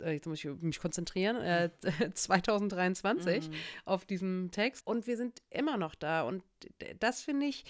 äh, 0.00 0.12
jetzt 0.12 0.26
muss 0.26 0.42
ich 0.44 0.50
mich 0.62 0.78
konzentrieren, 0.78 1.36
äh, 1.36 1.70
2023 2.14 3.50
auf 3.84 4.04
diesen 4.04 4.52
Text 4.52 4.86
und 4.86 5.08
wir 5.08 5.16
sind 5.16 5.42
immer 5.50 5.76
noch 5.76 5.96
da. 5.96 6.22
Und 6.22 6.44
das 7.00 7.22
finde 7.22 7.46
ich, 7.46 7.64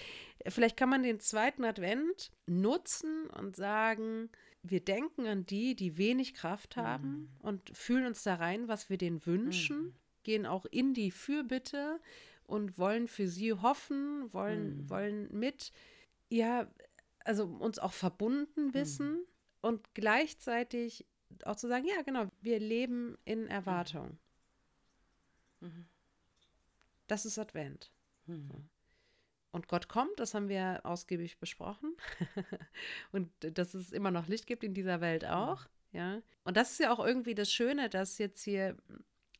vielleicht 0.47 0.77
kann 0.77 0.89
man 0.89 1.01
den 1.01 1.19
zweiten 1.19 1.65
Advent 1.65 2.31
nutzen 2.45 3.27
und 3.31 3.55
sagen, 3.55 4.29
wir 4.63 4.81
denken 4.81 5.25
an 5.25 5.45
die, 5.47 5.75
die 5.75 5.97
wenig 5.97 6.35
Kraft 6.35 6.77
haben 6.77 7.31
und 7.39 7.75
fühlen 7.75 8.05
uns 8.05 8.21
da 8.21 8.35
rein, 8.35 8.67
was 8.67 8.91
wir 8.91 8.97
denen 8.97 9.25
wünschen, 9.25 9.95
gehen 10.23 10.45
auch 10.45 10.65
in 10.65 10.93
die 10.93 11.09
Fürbitte 11.09 11.99
und 12.51 12.77
wollen 12.77 13.07
für 13.07 13.27
sie 13.27 13.53
hoffen, 13.53 14.31
wollen, 14.33 14.89
wollen 14.89 15.27
mit, 15.31 15.71
ja, 16.29 16.69
also 17.23 17.45
uns 17.45 17.79
auch 17.79 17.93
verbunden 17.93 18.73
wissen 18.73 19.25
und 19.61 19.93
gleichzeitig 19.93 21.05
auch 21.45 21.55
zu 21.55 21.67
sagen, 21.67 21.85
ja, 21.87 22.01
genau, 22.01 22.27
wir 22.41 22.59
leben 22.59 23.17
in 23.23 23.47
Erwartung. 23.47 24.17
Das 27.07 27.25
ist 27.25 27.37
Advent. 27.39 27.91
So. 28.27 28.63
Und 29.51 29.67
Gott 29.67 29.87
kommt, 29.87 30.19
das 30.19 30.33
haben 30.33 30.49
wir 30.49 30.81
ausgiebig 30.83 31.39
besprochen. 31.39 31.95
und 33.11 33.29
dass 33.39 33.73
es 33.73 33.91
immer 33.91 34.11
noch 34.11 34.27
Licht 34.27 34.47
gibt 34.47 34.63
in 34.63 34.73
dieser 34.73 35.01
Welt 35.01 35.25
auch. 35.25 35.67
Ja. 35.91 36.21
Und 36.43 36.57
das 36.57 36.71
ist 36.71 36.79
ja 36.79 36.91
auch 36.91 37.05
irgendwie 37.05 37.35
das 37.35 37.51
Schöne, 37.51 37.89
dass 37.89 38.17
jetzt 38.17 38.43
hier, 38.43 38.77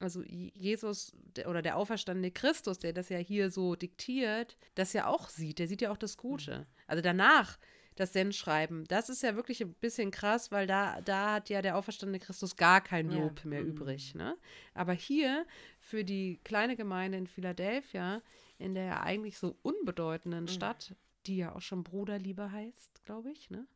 also 0.02 0.24
Jesus 0.24 1.14
der- 1.36 1.50
oder 1.50 1.62
der 1.62 1.78
auferstandene 1.78 2.32
Christus, 2.32 2.80
der 2.80 2.94
das 2.94 3.10
ja 3.10 3.18
hier 3.18 3.50
so 3.52 3.76
diktiert, 3.76 4.58
das 4.76 4.94
ja 4.94 5.08
auch 5.08 5.30
sieht. 5.30 5.60
Der 5.60 5.68
sieht 5.68 5.82
ja 5.82 5.92
auch 5.92 5.98
das 5.98 6.18
Gute. 6.18 6.68
Also 6.88 7.02
danach 7.02 7.58
das 7.96 8.14
Sendschreiben, 8.14 8.86
das 8.86 9.10
ist 9.10 9.22
ja 9.22 9.36
wirklich 9.36 9.62
ein 9.62 9.74
bisschen 9.74 10.12
krass, 10.12 10.52
weil 10.52 10.66
da, 10.66 11.02
da 11.02 11.34
hat 11.34 11.50
ja 11.50 11.62
der 11.62 11.78
auferstandene 11.78 12.20
Christus 12.20 12.56
gar 12.56 12.82
kein 12.82 13.12
Ja. 13.12 13.20
Lob 13.20 13.44
mehr 13.46 13.64
übrig. 13.64 14.16
Ne? 14.16 14.38
Aber 14.74 14.94
hier 14.94 15.46
für 15.80 16.04
die 16.04 16.40
kleine 16.44 16.76
Gemeinde 16.76 17.18
in 17.18 17.28
Philadelphia, 17.28 18.22
in 18.58 18.74
der 18.74 18.86
ja 18.86 19.02
eigentlich 19.02 19.38
so 19.38 19.58
unbedeutenden 19.62 20.48
Stadt, 20.48 20.96
die 21.26 21.38
ja 21.38 21.54
auch 21.54 21.62
schon 21.62 21.84
Bruderliebe 21.84 22.52
heißt, 22.52 23.04
glaube 23.04 23.32
ich, 23.32 23.50
ne? 23.50 23.68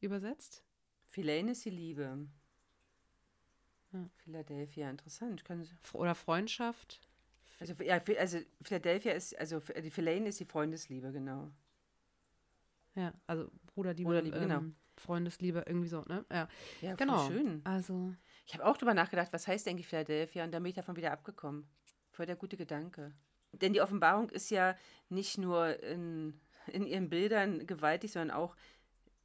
Übersetzt. 0.00 0.62
Philein 1.08 1.48
ist 1.48 1.64
die 1.64 1.70
Liebe. 1.70 2.28
Ja. 3.92 4.08
Philadelphia, 4.18 4.90
interessant. 4.90 5.44
Können 5.44 5.64
Sie, 5.64 5.74
Oder 5.92 6.14
Freundschaft. 6.14 7.00
also, 7.58 7.74
ja, 7.82 8.00
also 8.18 8.38
Philadelphia 8.62 9.12
ist, 9.12 9.38
also 9.38 9.60
die 9.60 9.90
Philein 9.90 10.26
ist 10.26 10.40
die 10.40 10.44
Freundesliebe, 10.44 11.12
genau. 11.12 11.50
Ja, 12.94 13.12
also 13.26 13.50
Bruderliebe, 13.66 14.08
Bruderliebe, 14.08 14.36
ähm, 14.36 14.48
genau. 14.48 14.62
Freundesliebe, 14.96 15.64
irgendwie 15.66 15.88
so, 15.88 16.02
ne? 16.02 16.24
Ja, 16.30 16.48
Ja, 16.80 16.94
genau. 16.94 17.26
schön. 17.28 17.62
Also, 17.64 18.14
Ich 18.46 18.54
habe 18.54 18.66
auch 18.66 18.76
drüber 18.76 18.94
nachgedacht, 18.94 19.32
was 19.32 19.46
heißt 19.46 19.66
eigentlich 19.68 19.86
Philadelphia? 19.86 20.44
Und 20.44 20.52
dann 20.52 20.62
bin 20.62 20.70
ich 20.70 20.76
davon 20.76 20.96
wieder 20.96 21.12
abgekommen. 21.12 21.68
Voll 22.10 22.26
der 22.26 22.36
gute 22.36 22.56
Gedanke. 22.56 23.12
Denn 23.52 23.72
die 23.72 23.80
Offenbarung 23.80 24.30
ist 24.30 24.50
ja 24.50 24.76
nicht 25.08 25.38
nur 25.38 25.80
in, 25.82 26.40
in 26.66 26.86
ihren 26.86 27.08
Bildern 27.08 27.66
gewaltig, 27.66 28.12
sondern 28.12 28.36
auch 28.36 28.56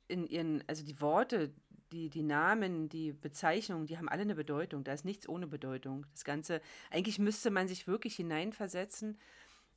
in 0.07 0.27
ihren, 0.27 0.63
also 0.67 0.83
die 0.85 1.01
Worte, 1.01 1.53
die, 1.91 2.09
die 2.09 2.23
Namen, 2.23 2.89
die 2.89 3.11
Bezeichnungen, 3.13 3.85
die 3.85 3.97
haben 3.97 4.09
alle 4.09 4.21
eine 4.21 4.35
Bedeutung. 4.35 4.83
Da 4.83 4.93
ist 4.93 5.05
nichts 5.05 5.29
ohne 5.29 5.47
Bedeutung. 5.47 6.05
Das 6.11 6.23
Ganze, 6.23 6.61
eigentlich 6.91 7.19
müsste 7.19 7.51
man 7.51 7.67
sich 7.67 7.87
wirklich 7.87 8.15
hineinversetzen. 8.15 9.17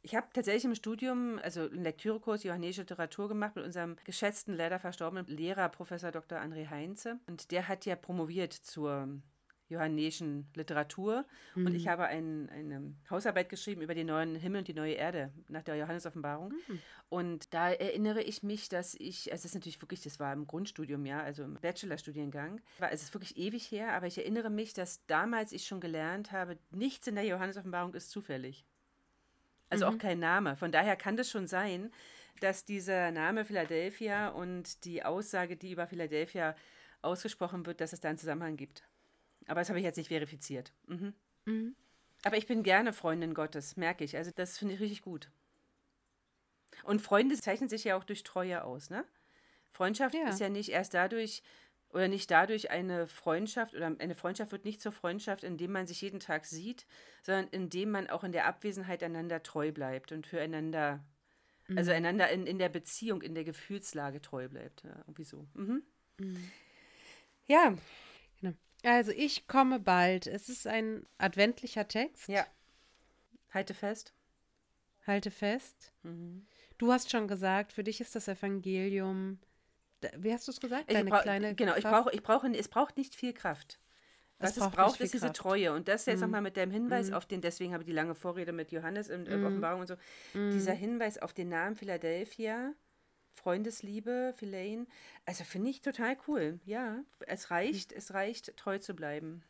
Ich 0.02 0.14
habe 0.14 0.28
tatsächlich 0.32 0.64
im 0.64 0.74
Studium, 0.74 1.38
also 1.42 1.62
einen 1.62 1.82
Lektürekurs 1.82 2.44
Johannäische 2.44 2.82
Literatur 2.82 3.28
gemacht 3.28 3.56
mit 3.56 3.64
unserem 3.64 3.96
geschätzten, 4.04 4.54
leider 4.54 4.78
verstorbenen 4.78 5.26
Lehrer, 5.26 5.68
Professor 5.68 6.12
Dr. 6.12 6.38
André 6.38 6.70
Heinze. 6.70 7.18
Und 7.26 7.50
der 7.50 7.68
hat 7.68 7.84
ja 7.84 7.96
promoviert 7.96 8.52
zur 8.52 9.08
johannäischen 9.68 10.48
Literatur. 10.54 11.26
Und 11.54 11.74
ich 11.74 11.88
habe 11.88 12.06
ein, 12.06 12.48
eine 12.50 12.94
Hausarbeit 13.10 13.48
geschrieben 13.48 13.82
über 13.82 13.94
den 13.94 14.06
neuen 14.06 14.34
Himmel 14.34 14.60
und 14.60 14.68
die 14.68 14.74
neue 14.74 14.94
Erde 14.94 15.32
nach 15.48 15.62
der 15.62 15.76
Johannesoffenbarung. 15.76 16.52
Und 17.08 17.52
da 17.54 17.70
erinnere 17.70 18.22
ich 18.22 18.42
mich, 18.42 18.68
dass 18.68 18.94
ich, 18.94 19.30
also 19.32 19.42
das 19.42 19.46
ist 19.46 19.54
natürlich 19.54 19.80
wirklich, 19.80 20.02
das 20.02 20.20
war 20.20 20.32
im 20.32 20.46
Grundstudium, 20.46 21.04
ja, 21.06 21.20
also 21.20 21.44
im 21.44 21.54
Bachelorstudiengang. 21.54 22.60
War, 22.78 22.92
es 22.92 23.02
ist 23.02 23.14
wirklich 23.14 23.36
ewig 23.36 23.70
her, 23.70 23.92
aber 23.92 24.06
ich 24.06 24.18
erinnere 24.18 24.50
mich, 24.50 24.74
dass 24.74 25.04
damals 25.06 25.52
ich 25.52 25.66
schon 25.66 25.80
gelernt 25.80 26.32
habe, 26.32 26.58
nichts 26.70 27.06
in 27.06 27.14
der 27.14 27.24
Johannesoffenbarung 27.24 27.94
ist 27.94 28.10
zufällig. 28.10 28.66
Also 29.70 29.86
auch 29.86 29.98
kein 29.98 30.18
Name. 30.18 30.56
Von 30.56 30.72
daher 30.72 30.96
kann 30.96 31.16
das 31.16 31.30
schon 31.30 31.46
sein, 31.46 31.90
dass 32.40 32.64
dieser 32.64 33.10
Name 33.10 33.44
Philadelphia 33.44 34.28
und 34.28 34.84
die 34.84 35.04
Aussage, 35.04 35.56
die 35.56 35.72
über 35.72 35.86
Philadelphia 35.86 36.54
ausgesprochen 37.02 37.66
wird, 37.66 37.80
dass 37.80 37.92
es 37.92 38.00
da 38.00 38.08
einen 38.08 38.18
Zusammenhang 38.18 38.56
gibt. 38.56 38.82
Aber 39.48 39.60
das 39.60 39.68
habe 39.68 39.78
ich 39.78 39.84
jetzt 39.84 39.96
nicht 39.96 40.08
verifiziert. 40.08 40.72
Mhm. 40.86 41.14
Aber 42.24 42.36
ich 42.36 42.46
bin 42.46 42.62
gerne 42.62 42.92
Freundin 42.92 43.34
Gottes, 43.34 43.76
merke 43.76 44.04
ich. 44.04 44.16
Also 44.16 44.30
das 44.34 44.58
finde 44.58 44.74
ich 44.74 44.80
richtig 44.80 45.02
gut. 45.02 45.30
Und 46.84 47.00
Freunde 47.02 47.36
zeichnen 47.36 47.68
sich 47.68 47.84
ja 47.84 47.96
auch 47.96 48.04
durch 48.04 48.22
Treue 48.22 48.62
aus, 48.62 48.90
ne? 48.90 49.04
Freundschaft 49.72 50.14
Ja. 50.14 50.28
ist 50.28 50.40
ja 50.40 50.48
nicht 50.48 50.70
erst 50.70 50.94
dadurch 50.94 51.42
oder 51.90 52.08
nicht 52.08 52.30
dadurch 52.30 52.70
eine 52.70 53.06
Freundschaft 53.06 53.74
oder 53.74 53.86
eine 53.98 54.14
Freundschaft 54.14 54.52
wird 54.52 54.64
nicht 54.66 54.82
zur 54.82 54.92
Freundschaft, 54.92 55.42
indem 55.42 55.72
man 55.72 55.86
sich 55.86 56.02
jeden 56.02 56.20
Tag 56.20 56.44
sieht, 56.44 56.86
sondern 57.22 57.48
indem 57.48 57.90
man 57.90 58.10
auch 58.10 58.24
in 58.24 58.32
der 58.32 58.46
Abwesenheit 58.46 59.02
einander 59.02 59.42
treu 59.42 59.72
bleibt 59.72 60.12
und 60.12 60.26
füreinander, 60.26 61.02
also 61.74 61.90
einander 61.92 62.28
in, 62.28 62.46
in 62.46 62.58
der 62.58 62.68
Beziehung, 62.68 63.22
in 63.22 63.34
der 63.34 63.44
Gefühlslage 63.44 64.20
treu 64.20 64.48
bleibt. 64.48 64.84
Ja, 64.84 64.96
irgendwie 65.06 65.24
so. 65.24 65.46
Mhm. 65.54 65.82
Ja, 67.46 67.68
genau. 67.70 67.78
Also, 68.84 69.10
ich 69.12 69.46
komme 69.48 69.80
bald. 69.80 70.26
Es 70.26 70.48
ist 70.48 70.66
ein 70.66 71.04
adventlicher 71.18 71.86
Text. 71.88 72.28
ja. 72.28 72.46
Halte 73.52 73.72
fest. 73.72 74.12
Halte 75.06 75.30
fest. 75.30 75.90
Mhm. 76.02 76.46
Du 76.76 76.92
hast 76.92 77.10
schon 77.10 77.26
gesagt, 77.28 77.72
für 77.72 77.82
dich 77.82 77.98
ist 78.00 78.14
das 78.14 78.28
Evangelium. 78.28 79.38
Wie 80.18 80.32
hast 80.32 80.46
du 80.46 80.52
es 80.52 80.60
gesagt? 80.60 80.84
Ich 80.88 80.94
Deine 80.96 81.08
brauch- 81.10 81.22
kleine 81.22 81.54
genau, 81.54 81.74
ich 81.74 81.82
Kraft? 81.82 82.04
brauche, 82.04 82.14
ich 82.14 82.22
brauche, 82.22 82.46
es 82.54 82.68
braucht 82.68 82.96
nicht 82.98 83.14
viel 83.14 83.32
Kraft. 83.32 83.78
Was 84.38 84.50
es 84.50 84.58
braucht 84.58 84.76
braucht, 84.76 84.86
nicht 84.88 84.96
viel 84.98 85.04
ist 85.06 85.14
diese 85.14 85.26
Kraft. 85.28 85.38
Mhm. 85.38 85.42
Treue. 85.42 85.72
Und 85.72 85.88
das 85.88 86.04
jetzt 86.06 86.20
nochmal 86.20 86.42
mit 86.42 86.56
dem 86.58 86.70
Hinweis 86.70 87.10
auf 87.10 87.24
den, 87.26 87.40
deswegen 87.40 87.72
habe 87.72 87.82
ich 87.82 87.86
die 87.88 87.92
lange 87.94 88.14
Vorrede 88.14 88.52
mit 88.52 88.70
Johannes 88.70 89.08
in 89.08 89.24
mhm. 89.24 89.46
Offenbarung 89.46 89.80
und 89.80 89.86
so, 89.88 89.96
dieser 90.34 90.74
Mhm. 90.74 90.78
Hinweis 90.78 91.16
auf 91.18 91.32
den 91.32 91.48
Namen 91.48 91.74
Philadelphia, 91.74 92.74
Freundesliebe, 93.38 94.34
Philein, 94.36 94.86
also 95.26 95.44
finde 95.44 95.70
ich 95.70 95.80
total 95.80 96.16
cool. 96.26 96.60
Ja, 96.64 97.00
es 97.26 97.50
reicht, 97.50 97.92
es 97.92 98.12
reicht, 98.14 98.56
treu 98.56 98.78
zu 98.78 98.94
bleiben. 98.94 99.42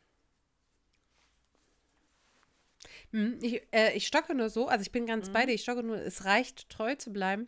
Hm, 3.11 3.39
Ich, 3.41 3.61
äh, 3.71 3.93
ich 3.93 4.07
stocke 4.07 4.35
nur 4.35 4.49
so, 4.49 4.67
also 4.67 4.81
ich 4.81 4.91
bin 4.91 5.05
ganz 5.05 5.29
Mhm. 5.29 5.33
bei 5.33 5.45
dir, 5.45 5.53
ich 5.53 5.61
stocke 5.63 5.83
nur, 5.83 5.97
es 5.97 6.25
reicht, 6.25 6.69
treu 6.69 6.95
zu 6.95 7.11
bleiben, 7.11 7.47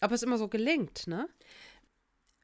ob 0.00 0.12
es 0.12 0.22
immer 0.22 0.38
so 0.38 0.48
gelingt, 0.48 1.06
ne? 1.06 1.28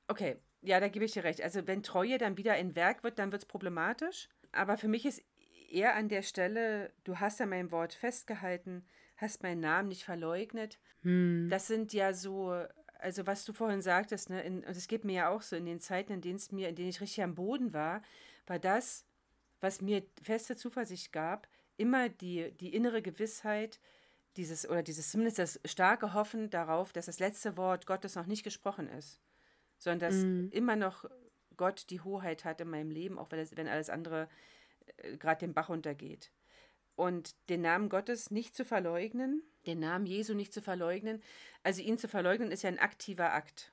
Okay, 0.09 0.37
ja, 0.63 0.81
da 0.81 0.89
gebe 0.89 1.05
ich 1.05 1.13
dir 1.13 1.25
recht. 1.25 1.43
Also 1.43 1.67
wenn 1.67 1.83
Treue 1.83 2.19
dann 2.19 2.37
wieder 2.37 2.53
ein 2.55 2.75
Werk 2.77 3.03
wird, 3.05 3.19
dann 3.19 3.33
wird 3.33 3.43
es 3.43 3.47
problematisch. 3.49 4.29
Aber 4.53 4.77
für 4.77 4.89
mich 4.89 5.05
ist 5.07 5.23
eher 5.71 5.95
an 5.95 6.09
der 6.09 6.23
Stelle, 6.23 6.93
du 7.05 7.19
hast 7.21 7.41
an 7.41 7.49
meinem 7.51 7.71
Wort 7.71 7.95
festgehalten, 7.95 8.85
hast 9.17 9.43
meinen 9.43 9.61
Namen 9.61 9.89
nicht 9.89 10.05
verleugnet. 10.05 10.79
Das 11.51 11.67
sind 11.67 11.93
ja 11.93 12.13
so, 12.15 12.65
also 13.05 13.27
was 13.27 13.45
du 13.45 13.53
vorhin 13.53 13.83
sagtest, 13.83 14.31
ne, 14.31 14.43
in, 14.43 14.65
und 14.65 14.77
es 14.77 14.89
geht 14.89 15.05
mir 15.05 15.15
ja 15.15 15.29
auch 15.31 15.43
so, 15.43 15.57
in 15.57 15.67
den 15.67 15.81
Zeiten, 15.81 16.13
in 16.13 16.21
denen 16.23 16.37
es 16.37 16.53
mir, 16.53 16.69
in 16.71 16.77
denen 16.77 16.89
ich 16.91 17.01
richtig 17.01 17.23
am 17.25 17.35
Boden 17.37 17.73
war, 17.73 18.03
war 18.47 18.59
das 18.59 19.07
was 19.65 19.81
mir 19.81 20.05
feste 20.23 20.57
Zuversicht 20.57 21.13
gab, 21.13 21.49
immer 21.77 22.09
die, 22.11 22.53
die 22.53 22.75
innere 22.75 23.03
Gewissheit, 23.03 23.81
dieses, 24.37 24.69
oder 24.69 24.83
dieses 24.83 25.11
zumindest 25.11 25.39
das 25.39 25.61
starke 25.65 26.13
Hoffen 26.13 26.51
darauf, 26.51 26.93
dass 26.93 27.07
das 27.07 27.19
letzte 27.21 27.57
Wort 27.57 27.87
Gottes 27.87 28.15
noch 28.17 28.27
nicht 28.27 28.43
gesprochen 28.45 28.89
ist, 28.89 29.21
sondern 29.79 30.01
dass 30.01 30.25
Mhm. 30.25 30.51
immer 30.51 30.77
noch 30.77 31.07
Gott 31.57 31.89
die 31.91 32.01
Hoheit 32.01 32.45
hat 32.45 32.61
in 32.61 32.69
meinem 32.69 32.91
Leben, 32.91 33.19
auch 33.19 33.31
wenn, 33.31 33.39
es, 33.39 33.57
wenn 33.57 33.69
alles 33.69 33.91
andere 33.91 34.29
äh, 34.99 35.17
gerade 35.17 35.41
den 35.41 35.55
Bach 35.55 35.69
runtergeht. 35.71 36.33
Und 36.97 37.35
den 37.49 37.61
Namen 37.61 37.89
Gottes 37.89 38.31
nicht 38.31 38.55
zu 38.55 38.65
verleugnen, 38.65 39.43
den 39.67 39.81
Namen 39.81 40.07
Jesu 40.07 40.35
nicht 40.35 40.53
zu 40.53 40.63
verleugnen. 40.63 41.23
Also 41.63 41.83
ihn 41.83 41.99
zu 41.99 42.09
verleugnen 42.09 42.51
ist 42.51 42.63
ja 42.63 42.69
ein 42.69 42.79
aktiver 42.79 43.33
Akt. 43.33 43.73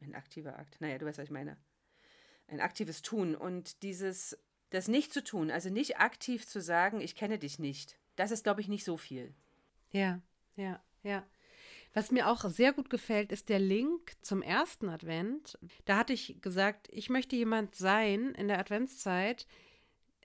Ein 0.00 0.14
aktiver 0.14 0.58
Akt. 0.58 0.80
Naja, 0.80 0.98
du 0.98 1.06
weißt, 1.06 1.18
was 1.18 1.24
ich 1.26 1.30
meine. 1.30 1.56
Ein 2.48 2.60
aktives 2.60 3.02
Tun. 3.02 3.36
Und 3.36 3.82
dieses, 3.82 4.36
das 4.70 4.88
nicht 4.88 5.12
zu 5.12 5.22
tun, 5.22 5.50
also 5.50 5.70
nicht 5.70 5.98
aktiv 5.98 6.46
zu 6.46 6.60
sagen, 6.60 7.00
ich 7.00 7.14
kenne 7.14 7.38
dich 7.38 7.58
nicht, 7.58 7.98
das 8.16 8.30
ist, 8.30 8.44
glaube 8.44 8.60
ich, 8.60 8.68
nicht 8.68 8.84
so 8.84 8.96
viel. 8.96 9.34
Ja, 9.92 10.20
ja, 10.56 10.82
ja. 11.02 11.24
Was 11.92 12.12
mir 12.12 12.28
auch 12.28 12.44
sehr 12.48 12.72
gut 12.72 12.88
gefällt, 12.88 13.32
ist 13.32 13.48
der 13.48 13.58
Link 13.58 14.12
zum 14.22 14.42
ersten 14.42 14.88
Advent. 14.88 15.58
Da 15.86 15.96
hatte 15.96 16.12
ich 16.12 16.40
gesagt, 16.40 16.88
ich 16.92 17.10
möchte 17.10 17.34
jemand 17.34 17.74
sein 17.74 18.32
in 18.36 18.46
der 18.46 18.60
Adventszeit, 18.60 19.46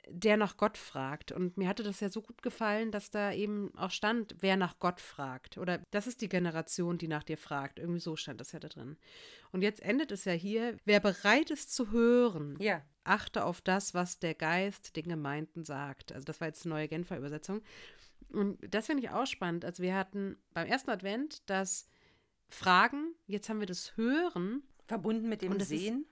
der 0.08 0.38
nach 0.38 0.58
Gott 0.58 0.78
fragt. 0.78 1.32
Und 1.32 1.58
mir 1.58 1.68
hatte 1.68 1.84
das 1.84 2.00
ja 2.00 2.10
so 2.10 2.22
gut 2.22 2.42
gefallen, 2.42 2.92
dass 2.92 3.12
da 3.12 3.32
eben 3.32 3.72
auch 3.78 3.92
stand, 3.92 4.36
wer 4.40 4.58
nach 4.58 4.80
Gott 4.80 5.00
fragt. 5.00 5.58
Oder 5.58 5.80
das 5.92 6.08
ist 6.08 6.22
die 6.22 6.30
Generation, 6.30 6.98
die 6.98 7.08
nach 7.08 7.24
dir 7.24 7.38
fragt. 7.38 7.80
Irgendwie 7.80 8.00
so 8.00 8.16
stand 8.16 8.40
das 8.40 8.52
ja 8.52 8.60
da 8.60 8.68
drin. 8.68 8.98
Und 9.52 9.62
jetzt 9.62 9.82
endet 9.82 10.12
es 10.12 10.26
ja 10.26 10.34
hier, 10.34 10.78
wer 10.86 11.00
bereit 11.00 11.50
ist 11.50 11.74
zu 11.74 11.92
hören, 11.92 12.58
Ja. 12.60 12.82
achte 13.04 13.46
auf 13.46 13.62
das, 13.62 13.94
was 13.94 14.20
der 14.20 14.36
Geist 14.36 14.96
den 14.96 15.08
Gemeinden 15.08 15.64
sagt. 15.64 16.12
Also 16.12 16.26
das 16.26 16.40
war 16.42 16.48
jetzt 16.48 16.66
die 16.66 16.70
neue 16.70 16.88
Genfer 16.88 17.18
Übersetzung. 17.18 17.62
Und 18.30 18.58
das 18.74 18.88
finde 18.88 19.04
ich 19.04 19.10
auch 19.10 19.28
spannend. 19.28 19.66
Also 19.66 19.82
wir 19.82 19.96
hatten 19.96 20.38
beim 20.54 20.68
ersten 20.68 20.90
Advent 20.90 21.50
das 21.50 21.88
Fragen, 22.50 23.14
jetzt 23.28 23.50
haben 23.50 23.60
wir 23.60 23.68
das 23.68 23.96
Hören 23.98 24.64
Verbunden 24.88 25.30
mit 25.30 25.42
dem 25.42 25.60
Sehen. 25.60 26.06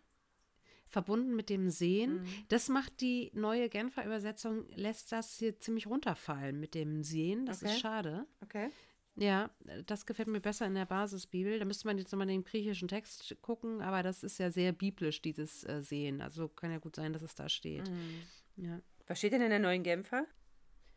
Verbunden 0.94 1.36
mit 1.36 1.50
dem 1.50 1.70
Sehen. 1.70 2.22
Mhm. 2.22 2.28
Das 2.48 2.70
macht 2.70 3.02
die 3.02 3.32
neue 3.34 3.68
Genfer 3.68 4.06
Übersetzung, 4.06 4.66
lässt 4.76 5.12
das 5.12 5.38
hier 5.40 5.60
ziemlich 5.60 5.88
runterfallen 5.88 6.60
mit 6.60 6.74
dem 6.76 7.04
Sehen. 7.04 7.46
Das 7.46 7.62
Okay. 7.62 7.74
ist 7.74 7.80
schade. 7.82 8.26
Okay. 8.42 8.70
Ja, 9.16 9.52
das 9.86 10.06
gefällt 10.08 10.28
mir 10.28 10.40
besser 10.42 10.66
in 10.66 10.74
der 10.74 10.86
Basisbibel. 10.86 11.60
Da 11.60 11.66
müsste 11.66 11.86
man 11.88 11.98
jetzt 12.00 12.12
nochmal 12.12 12.28
den 12.28 12.44
griechischen 12.44 12.88
Text 12.88 13.36
gucken, 13.42 13.82
aber 13.82 14.02
das 14.02 14.24
ist 14.24 14.40
ja 14.40 14.50
sehr 14.50 14.72
biblisch, 14.72 15.22
dieses 15.22 15.64
äh, 15.66 15.84
Sehen. 15.84 16.22
Also 16.22 16.48
kann 16.48 16.72
ja 16.72 16.80
gut 16.80 16.96
sein, 16.96 17.14
dass 17.14 17.22
es 17.22 17.36
da 17.36 17.48
steht. 17.50 17.90
Mhm. 17.90 18.22
Ja. 18.64 18.80
Was 19.08 19.20
steht 19.20 19.34
denn 19.34 19.42
in 19.42 19.50
der 19.50 19.60
neuen 19.60 19.84
Genfer? 19.84 20.26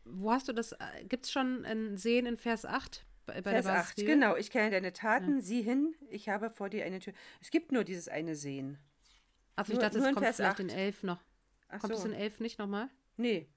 Wo 0.05 0.31
hast 0.31 0.47
du 0.47 0.53
das? 0.53 0.75
Gibt 1.09 1.25
es 1.25 1.31
schon 1.31 1.65
ein 1.65 1.97
Sehen 1.97 2.25
in 2.25 2.37
Vers 2.37 2.65
8? 2.65 3.05
Bei, 3.25 3.41
bei 3.41 3.51
Vers 3.51 3.65
der 3.65 3.73
8. 3.73 3.81
Basisbibel? 3.81 4.13
Genau, 4.13 4.35
ich 4.37 4.49
kenne 4.51 4.71
deine 4.71 4.93
Taten, 4.93 5.41
sieh 5.41 5.61
hin, 5.61 5.93
ich 6.09 6.29
habe 6.29 6.49
vor 6.49 6.69
dir 6.69 6.85
eine 6.85 6.99
Tür. 6.99 7.13
Es 7.41 7.51
gibt 7.51 7.71
nur 7.73 7.83
dieses 7.83 8.07
eine 8.07 8.35
Sehen. 8.35 8.77
Also 9.57 9.73
ich 9.73 9.79
dachte, 9.79 9.97
es 9.97 10.05
in 10.05 10.13
kommt 10.15 10.25
vielleicht 10.35 10.59
in 10.59 10.69
8. 10.69 10.77
11 10.77 11.03
noch. 11.03 11.21
Ach 11.67 11.79
Kommt 11.79 11.93
es 11.93 12.01
so. 12.01 12.07
in 12.07 12.13
11 12.13 12.39
nicht 12.39 12.59
nochmal? 12.59 12.89
Nee. 13.17 13.49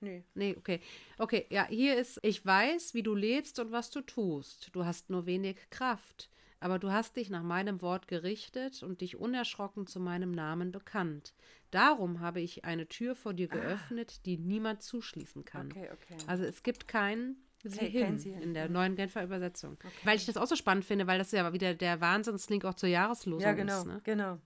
Nee. 0.00 0.24
Nee, 0.34 0.54
okay. 0.58 0.80
Okay, 1.16 1.46
ja, 1.48 1.66
hier 1.66 1.96
ist, 1.96 2.20
ich 2.22 2.44
weiß, 2.44 2.92
wie 2.92 3.02
du 3.02 3.14
lebst 3.14 3.58
und 3.58 3.72
was 3.72 3.90
du 3.90 4.02
tust. 4.02 4.68
Du 4.74 4.84
hast 4.84 5.08
nur 5.08 5.24
wenig 5.24 5.56
Kraft, 5.70 6.28
aber 6.60 6.78
du 6.78 6.92
hast 6.92 7.16
dich 7.16 7.30
nach 7.30 7.42
meinem 7.42 7.80
Wort 7.80 8.06
gerichtet 8.08 8.82
und 8.82 9.00
dich 9.00 9.16
unerschrocken 9.16 9.86
zu 9.86 10.00
meinem 10.00 10.32
Namen 10.32 10.72
bekannt. 10.72 11.32
Darum 11.70 12.20
habe 12.20 12.40
ich 12.40 12.64
eine 12.64 12.86
Tür 12.86 13.14
vor 13.14 13.32
dir 13.32 13.48
geöffnet, 13.48 14.26
die 14.26 14.36
niemand 14.36 14.82
zuschließen 14.82 15.44
kann. 15.44 15.70
Okay, 15.72 15.88
okay. 15.92 16.16
Also 16.26 16.44
es 16.44 16.62
gibt 16.62 16.86
kein 16.86 17.36
Sie 17.66 17.78
Kein- 17.78 17.90
hin 17.90 18.18
Sie 18.18 18.32
hin, 18.32 18.42
in 18.42 18.54
der 18.54 18.64
ja. 18.64 18.70
neuen 18.70 18.94
Genfer 18.94 19.24
Übersetzung. 19.24 19.78
Weil 20.02 20.16
ich 20.16 20.26
das 20.26 20.36
auch 20.36 20.46
so 20.46 20.54
spannend 20.54 20.84
finde, 20.84 21.06
weil 21.06 21.16
das 21.16 21.32
ja 21.32 21.50
wieder 21.54 21.74
der 21.74 21.98
Wahnsinnslink 22.00 22.62
auch 22.66 22.74
zur 22.74 22.90
Jahreslosung 22.90 23.40
ja, 23.40 23.52
genau, 23.54 23.78
ist. 23.80 23.86
Ne? 23.86 24.00
genau. 24.04 24.38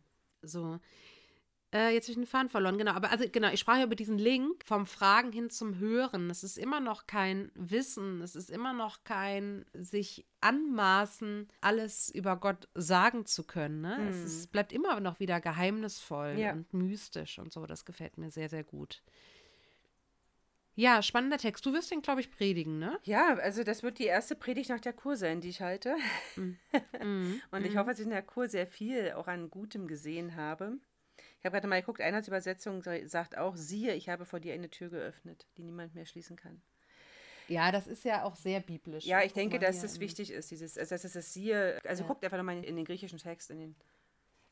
So. 0.43 0.79
Äh, 1.71 1.93
jetzt 1.93 2.05
habe 2.05 2.13
ich 2.13 2.17
den 2.19 2.27
Faden 2.27 2.49
verloren, 2.49 2.79
genau. 2.79 2.93
Aber 2.93 3.11
also 3.11 3.27
genau, 3.31 3.51
ich 3.51 3.61
sprach 3.61 3.77
ja 3.77 3.85
über 3.85 3.95
diesen 3.95 4.19
Link 4.19 4.65
vom 4.65 4.87
Fragen 4.87 5.33
hin 5.33 5.51
zum 5.51 5.79
Hören. 5.79 6.31
Es 6.31 6.43
ist 6.43 6.57
immer 6.57 6.81
noch 6.81 7.07
kein 7.07 7.51
Wissen, 7.55 8.23
es 8.23 8.35
ist 8.35 8.51
immer 8.51 8.73
noch 8.73 9.05
kein 9.05 9.67
sich 9.75 10.27
anmaßen, 10.41 11.49
alles 11.61 12.09
über 12.09 12.37
Gott 12.37 12.69
sagen 12.75 13.27
zu 13.27 13.45
können. 13.45 13.83
Ne? 13.83 14.09
Es 14.09 14.25
ist, 14.25 14.51
bleibt 14.51 14.73
immer 14.73 14.99
noch 15.01 15.21
wieder 15.21 15.43
geheimnisvoll. 15.43 16.37
Ja. 16.39 16.53
und 16.53 16.73
mystisch 16.73 17.39
und 17.39 17.53
so. 17.53 17.67
Das 17.67 17.85
gefällt 17.85 18.17
mir 18.17 18.31
sehr, 18.31 18.49
sehr 18.49 18.65
gut. 18.65 19.03
Ja, 20.79 21.03
spannender 21.03 21.39
Text. 21.39 21.67
Du 21.67 21.73
wirst 21.73 21.91
den, 21.91 22.03
glaube 22.03 22.21
ich, 22.21 22.31
predigen, 22.31 22.79
ne? 22.79 23.01
Ja, 23.03 23.35
also 23.35 23.65
das 23.65 23.83
wird 23.83 23.99
die 23.99 24.05
erste 24.05 24.37
Predigt 24.37 24.71
nach 24.71 24.79
der 24.79 24.93
Kur 24.93 25.17
sein, 25.17 25.41
die 25.41 25.49
ich 25.49 25.61
halte. 25.61 25.97
Mhm. 26.37 26.57
Und 27.51 27.65
ich 27.65 27.77
hoffe, 27.77 27.91
dass 27.91 27.99
ich 27.99 28.05
in 28.05 28.13
der 28.13 28.23
Kur 28.23 28.47
sehr 28.47 28.69
viel 28.69 29.11
auch 29.17 29.27
an 29.27 29.51
Gutem 29.51 29.89
gesehen 29.89 30.37
habe. 30.37 30.79
Ich 31.41 31.45
habe 31.45 31.55
gerade 31.55 31.67
mal 31.67 31.81
geguckt, 31.81 32.01
Einheitsübersetzung 32.01 32.85
sagt 33.07 33.37
auch, 33.37 33.57
siehe, 33.57 33.93
ich 33.97 34.09
habe 34.09 34.25
vor 34.25 34.39
dir 34.39 34.55
eine 34.55 34.71
Tür 34.71 34.89
geöffnet, 34.89 35.49
die 35.57 35.65
niemand 35.65 35.97
mehr 35.97 36.07
schließen 36.07 36.37
kann. 36.37 36.63
Ja, 37.49 37.73
das 37.73 37.89
ist 37.89 38.05
ja 38.05 38.23
auch 38.23 38.37
sehr 38.37 38.61
biblisch. 38.61 39.05
Ja, 39.05 39.25
ich 39.25 39.33
denke, 39.33 39.59
dass 39.59 39.81
das 39.81 39.99
wichtig 39.99 40.31
ist, 40.31 40.53
dieses, 40.53 40.79
also 40.79 40.95
dass 40.95 41.03
es 41.03 41.15
das 41.15 41.33
siehe, 41.33 41.81
also 41.85 42.05
Ja. 42.05 42.07
guckt 42.07 42.23
einfach 42.23 42.39
nochmal 42.39 42.63
in 42.63 42.77
den 42.77 42.85
griechischen 42.85 43.19
Text, 43.19 43.51
in 43.51 43.59
den, 43.59 43.77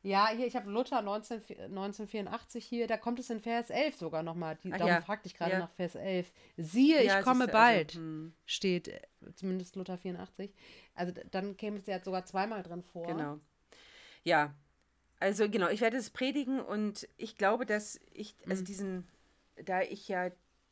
Ja, 0.07 0.29
hier, 0.29 0.47
ich 0.47 0.55
habe 0.55 0.71
Luther 0.71 1.03
19, 1.03 1.39
1984 1.65 2.65
hier, 2.65 2.87
da 2.87 2.97
kommt 2.97 3.19
es 3.19 3.29
in 3.29 3.41
Vers 3.41 3.71
11 3.71 3.97
sogar 3.97 4.23
nochmal. 4.23 4.57
Die, 4.63 4.73
Ach 4.73 4.79
darum 4.79 4.95
ja, 4.95 5.01
fragte 5.01 5.27
ich 5.27 5.35
gerade 5.35 5.53
ja. 5.53 5.59
nach 5.59 5.73
Vers 5.73 5.97
11. 5.97 6.33
Siehe, 6.57 7.05
Ja, 7.05 7.19
ich 7.19 7.25
komme 7.25 7.47
also, 7.47 7.53
bald, 7.53 7.93
hm. 7.95 8.33
steht 8.45 8.87
äh, 8.87 9.01
zumindest 9.35 9.75
Luther 9.75 9.99
84. 9.99 10.55
Also 10.95 11.13
dann 11.33 11.57
käme 11.57 11.79
es 11.79 11.87
ja 11.87 12.01
sogar 12.01 12.25
zweimal 12.25 12.63
drin 12.63 12.85
vor. 12.85 13.09
Genau. 13.09 13.41
Ja, 14.23 14.55
also 15.19 15.51
genau, 15.51 15.69
ich 15.71 15.81
werde 15.81 15.97
es 15.97 16.11
predigen 16.11 16.61
und 16.61 17.09
ich 17.17 17.37
glaube, 17.37 17.67
dass 17.67 17.99
ich, 18.13 18.37
also 18.49 18.63
diesen, 18.63 19.09
da 19.65 19.83
ich 19.83 20.07
ja 20.07 20.31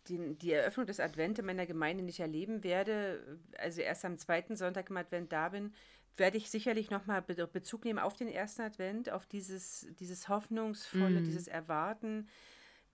den, 0.08 0.38
die 0.38 0.52
Eröffnung 0.52 0.86
des 0.86 1.00
Advent 1.00 1.40
in 1.40 1.46
meiner 1.46 1.66
Gemeinde 1.66 2.04
nicht 2.04 2.20
erleben 2.20 2.62
werde, 2.62 3.40
also 3.58 3.80
erst 3.80 4.04
am 4.04 4.16
zweiten 4.16 4.54
Sonntag 4.54 4.90
im 4.90 4.96
Advent 4.96 5.32
da 5.32 5.48
bin, 5.48 5.74
werde 6.16 6.36
ich 6.36 6.50
sicherlich 6.50 6.90
nochmal 6.90 7.22
Be 7.22 7.34
Bezug 7.46 7.84
nehmen 7.84 7.98
auf 7.98 8.16
den 8.16 8.28
ersten 8.28 8.62
Advent, 8.62 9.10
auf 9.10 9.26
dieses, 9.26 9.86
dieses 9.98 10.28
Hoffnungsvolle, 10.28 11.20
Mhm. 11.20 11.24
dieses 11.24 11.48
Erwarten, 11.48 12.28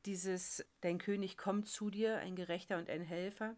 dieses, 0.07 0.65
dein 0.81 0.99
König 0.99 1.37
kommt 1.37 1.69
zu 1.69 1.91
dir, 1.91 2.17
ein 2.19 2.37
Gerechter 2.37 2.79
und 2.79 2.89
ein 2.89 3.03
Helfer. 3.03 3.55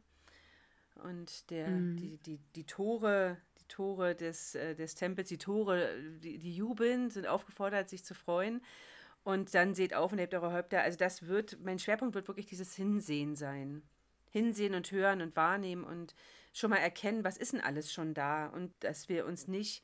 Und 1.05 1.51
der, 1.51 1.68
Mhm. 1.68 1.96
die, 1.96 2.18
die, 2.18 2.38
die 2.55 2.64
Tore, 2.64 3.38
die 3.61 3.68
Tore 3.68 4.14
des, 4.14 4.55
äh, 4.55 4.75
des 4.75 4.94
Tempels, 4.94 5.29
die 5.29 5.38
Tore, 5.38 5.96
die, 6.22 6.38
die 6.38 6.55
jubeln, 6.55 7.11
sind 7.11 7.27
aufgefordert, 7.27 7.88
sich 7.88 8.05
zu 8.05 8.14
freuen. 8.14 8.62
Und 9.25 9.55
dann 9.55 9.75
seht 9.75 9.94
auf 9.94 10.12
und 10.12 10.18
hebt 10.18 10.35
eure 10.35 10.53
Häupter. 10.53 10.83
Also 10.83 10.98
das 10.98 11.27
wird, 11.29 11.59
mein 11.62 11.79
Schwerpunkt 11.79 12.14
wird 12.14 12.27
wirklich 12.29 12.46
dieses 12.46 12.75
Hinsehen 12.75 13.37
sein. 13.37 13.83
Hinsehen 14.31 14.75
und 14.75 14.90
hören 14.90 15.20
und 15.22 15.37
wahrnehmen 15.37 15.85
und 15.85 16.14
schon 16.53 16.71
mal 16.71 16.77
erkennen, 16.77 17.25
was 17.25 17.37
ist 17.37 17.53
denn 17.53 17.61
alles 17.61 17.93
schon 17.93 18.15
da. 18.15 18.47
Und 18.47 18.73
dass 18.81 19.09
wir 19.09 19.27
uns 19.27 19.49
nicht 19.49 19.83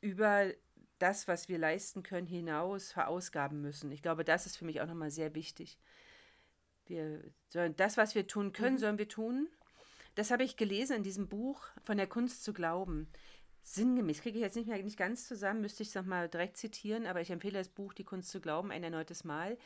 über 0.00 0.52
das, 0.98 1.28
was 1.28 1.48
wir 1.48 1.58
leisten 1.58 2.02
können, 2.02 2.26
hinaus 2.26 2.92
verausgaben 2.92 3.60
müssen. 3.60 3.90
Ich 3.90 4.02
glaube, 4.02 4.24
das 4.24 4.46
ist 4.46 4.56
für 4.56 4.64
mich 4.64 4.80
auch 4.80 4.86
nochmal 4.86 5.10
sehr 5.10 5.34
wichtig. 5.34 5.78
Wir 6.86 7.22
sollen 7.48 7.76
das, 7.76 7.96
was 7.96 8.14
wir 8.14 8.26
tun 8.26 8.52
können, 8.52 8.78
sollen 8.78 8.98
wir 8.98 9.08
tun. 9.08 9.48
Das 10.14 10.30
habe 10.30 10.42
ich 10.42 10.56
gelesen 10.56 10.96
in 10.96 11.02
diesem 11.02 11.28
Buch 11.28 11.64
von 11.84 11.96
der 11.96 12.06
Kunst 12.06 12.44
zu 12.44 12.52
glauben. 12.52 13.08
Sinngemäß, 13.62 14.20
kriege 14.22 14.38
ich 14.38 14.42
jetzt 14.42 14.56
nicht 14.56 14.68
mehr 14.68 14.82
nicht 14.82 14.96
ganz 14.96 15.28
zusammen, 15.28 15.60
müsste 15.60 15.82
ich 15.82 15.90
es 15.90 15.94
nochmal 15.94 16.28
direkt 16.28 16.56
zitieren, 16.56 17.06
aber 17.06 17.20
ich 17.20 17.30
empfehle 17.30 17.58
das 17.58 17.68
Buch 17.68 17.92
Die 17.92 18.04
Kunst 18.04 18.30
zu 18.30 18.40
glauben 18.40 18.70
ein 18.70 18.82
erneutes 18.82 19.24
Mal. 19.24 19.56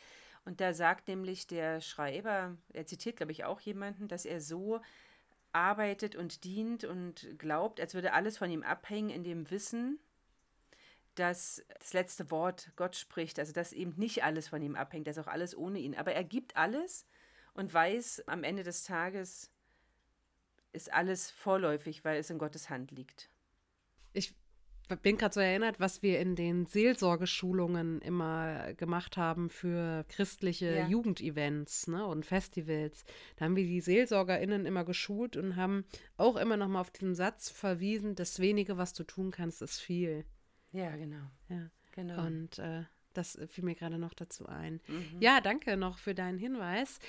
Und 0.43 0.61
da 0.61 0.73
sagt 0.73 1.07
nämlich 1.07 1.47
der 1.47 1.81
Schreiber, 1.81 2.55
er 2.71 2.85
zitiert, 2.85 3.17
glaube 3.17 3.31
ich, 3.31 3.45
auch 3.45 3.59
jemanden, 3.61 4.07
dass 4.07 4.25
er 4.25 4.41
so 4.41 4.79
arbeitet 5.55 6.15
und 6.15 6.43
dient 6.43 6.83
und 6.83 7.27
glaubt, 7.39 7.79
als 7.79 7.93
würde 7.93 8.13
alles 8.13 8.37
von 8.37 8.51
ihm 8.51 8.61
abhängen 8.61 9.09
in 9.09 9.23
dem 9.23 9.49
Wissen, 9.49 9.99
dass 11.15 11.63
das 11.79 11.93
letzte 11.93 12.29
Wort 12.29 12.71
Gott 12.75 12.95
spricht, 12.95 13.39
also 13.39 13.53
dass 13.53 13.71
eben 13.71 13.93
nicht 13.95 14.23
alles 14.23 14.49
von 14.49 14.61
ihm 14.61 14.75
abhängt, 14.75 15.07
dass 15.07 15.17
auch 15.17 15.27
alles 15.27 15.57
ohne 15.57 15.79
ihn. 15.79 15.95
Aber 15.95 16.13
er 16.13 16.25
gibt 16.25 16.57
alles 16.57 17.07
und 17.53 17.73
weiß, 17.73 18.27
am 18.27 18.43
Ende 18.43 18.63
des 18.63 18.83
Tages 18.83 19.49
ist 20.73 20.91
alles 20.91 21.31
vorläufig, 21.31 22.03
weil 22.03 22.19
es 22.19 22.29
in 22.29 22.37
Gottes 22.37 22.69
Hand 22.69 22.91
liegt. 22.91 23.29
Ich 24.11 24.35
bin 25.01 25.17
gerade 25.17 25.33
so 25.33 25.39
erinnert, 25.39 25.79
was 25.79 26.01
wir 26.03 26.19
in 26.19 26.35
den 26.35 26.65
Seelsorgeschulungen 26.65 28.01
immer 28.01 28.73
gemacht 28.73 29.17
haben 29.17 29.49
für 29.49 30.05
christliche 30.09 30.75
Ja. 30.75 30.87
Jugendevents 30.87 31.87
ne, 31.87 32.05
und 32.05 32.25
Festivals. 32.25 33.03
Da 33.35 33.45
haben 33.45 33.55
wir 33.55 33.63
die 33.65 33.81
SeelsorgerInnen 33.81 34.65
immer 34.65 34.83
geschult 34.85 35.37
und 35.37 35.55
haben 35.55 35.85
auch 36.17 36.35
immer 36.35 36.57
noch 36.57 36.67
mal 36.67 36.81
auf 36.81 36.91
diesen 36.91 37.15
Satz 37.15 37.49
verwiesen, 37.49 38.15
das 38.15 38.39
wenige, 38.39 38.77
was 38.77 38.93
du 38.93 39.03
tun 39.03 39.31
kannst, 39.31 39.61
ist 39.61 39.79
viel. 39.79 40.25
Ja, 40.71 40.95
genau. 40.95 41.29
Ja. 41.49 41.69
genau. 41.91 42.25
Und 42.25 42.59
äh, 42.59 42.83
Das 43.13 43.39
fiel 43.47 43.63
mir 43.63 43.75
gerade 43.75 43.97
noch 43.97 44.13
dazu 44.13 44.45
ein. 44.47 44.81
Mhm. 44.87 45.21
Ja, 45.21 45.39
danke 45.41 45.77
noch 45.77 45.97
für 45.97 46.13
deinen 46.13 46.37
Hinweis. 46.37 46.99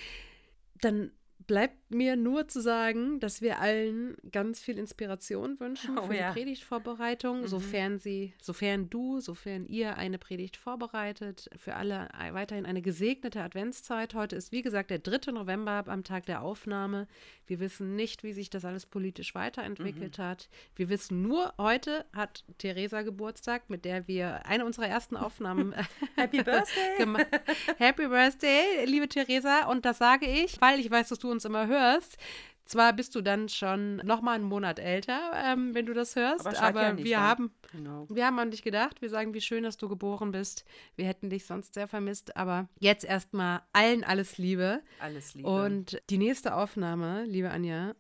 Dann 0.81 1.11
bleibt 1.47 1.77
mir 1.95 2.17
nur 2.17 2.49
zu 2.49 2.61
sagen, 2.61 3.21
dass 3.21 3.41
wir 3.41 3.61
allen 3.61 4.17
ganz 4.33 4.59
viel 4.61 4.79
Inspiration 4.79 5.61
wünschen 5.61 5.97
Oh 5.99 6.03
für 6.09 6.15
ja. 6.17 6.29
die 6.29 6.33
Predigtvorbereitung, 6.41 7.43
Mhm. 7.43 7.47
sofern 7.47 7.99
sie, 8.01 8.33
sofern 8.43 8.91
du, 8.91 9.21
sofern 9.21 9.65
ihr 9.67 9.97
eine 9.97 10.19
Predigt 10.19 10.57
vorbereitet, 10.57 11.49
für 11.57 11.77
alle 11.77 12.09
weiterhin 12.33 12.67
eine 12.67 12.83
gesegnete 12.83 13.43
Adventszeit. 13.43 14.15
Heute 14.15 14.35
ist, 14.35 14.51
wie 14.51 14.63
gesagt, 14.63 14.91
der 14.91 14.99
3. 14.99 15.31
November 15.33 15.85
am 15.87 16.03
Tag 16.03 16.27
der 16.27 16.43
Aufnahme. 16.43 17.07
Wir 17.47 17.61
wissen 17.61 17.95
nicht, 17.95 18.25
wie 18.25 18.33
sich 18.33 18.51
das 18.51 18.65
alles 18.65 18.87
politisch 18.87 19.35
weiterentwickelt 19.37 20.19
hat. 20.19 20.49
Wir 20.75 20.89
wissen 20.89 21.23
nur, 21.23 21.55
heute 21.59 22.05
hat 22.13 22.45
Theresa 22.59 23.03
Geburtstag, 23.03 23.71
mit 23.71 23.85
der 23.85 24.09
wir 24.09 24.45
eine 24.47 24.65
unserer 24.65 24.89
ersten 24.89 25.17
Aufnahmen 25.17 25.75
Happy 26.17 26.43
Birthday! 26.43 27.07
Happy 27.79 28.09
Birthday, 28.09 28.85
liebe 28.87 29.07
Theresa. 29.09 29.67
Und 29.71 29.85
das 29.85 29.99
sage 29.99 30.27
ich, 30.27 30.61
weil 30.61 30.81
ich 30.81 30.91
weiß, 30.91 31.09
dass 31.11 31.21
du 31.21 31.26
uns 31.31 31.45
immer 31.45 31.67
hörst. 31.67 32.17
Zwar 32.65 32.93
bist 32.95 33.15
du 33.15 33.21
dann 33.21 33.49
schon 33.49 33.99
noch 33.99 34.23
mal 34.23 34.33
einen 34.33 34.43
Monat 34.45 34.81
älter, 34.81 35.31
ähm, 35.37 35.73
wenn 35.73 35.87
du 35.87 35.95
das 35.95 36.17
hörst, 36.17 36.45
Aber 36.49 36.61
aber, 36.61 36.83
ja 36.83 36.93
nicht, 36.95 37.05
wir 37.05 37.17
wa? 37.19 37.21
haben 37.23 37.55
Genau. 37.71 38.07
wir 38.11 38.27
haben 38.27 38.39
an 38.41 38.51
dich 38.51 38.63
gedacht. 38.63 39.01
Wir 39.03 39.09
sagen, 39.09 39.35
wie 39.35 39.41
schön, 39.41 39.63
dass 39.63 39.77
du 39.77 39.89
geboren 39.89 40.33
bist. 40.33 40.65
Wir 40.97 41.07
hätten 41.07 41.31
dich 41.31 41.47
sonst 41.47 41.75
sehr 41.75 41.87
vermisst, 41.87 42.37
aber 42.37 42.69
jetzt 42.81 43.05
erstmal 43.05 43.63
allen 43.73 44.03
alles 44.03 44.37
Liebe. 44.37 44.83
Alles 44.99 45.35
Liebe. 45.35 45.49
Und 45.49 46.03
die 46.11 46.19
nächste 46.19 46.57
Aufnahme, 46.57 47.23
liebe 47.27 47.51
Anja, 47.53 47.95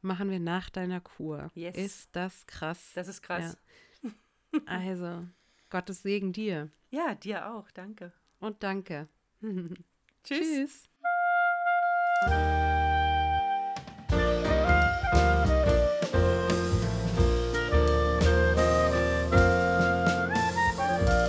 machen 0.00 0.30
wir 0.30 0.40
nach 0.40 0.70
deiner 0.70 1.02
Kur. 1.02 1.50
Yes. 1.54 1.76
Ist 1.76 2.16
das 2.16 2.46
krass? 2.46 2.92
das 2.94 3.08
ist 3.08 3.20
krass. 3.22 3.58
Also, 4.64 5.26
Gottes 5.68 6.02
Segen 6.02 6.32
dir 6.32 6.70
Ja, 6.88 7.14
dir 7.14 7.50
auch. 7.52 7.70
Danke. 7.72 8.14
und 8.38 8.62
danke. 8.62 9.08
Tschüss. 10.24 10.84
Tschüss. 12.24 12.55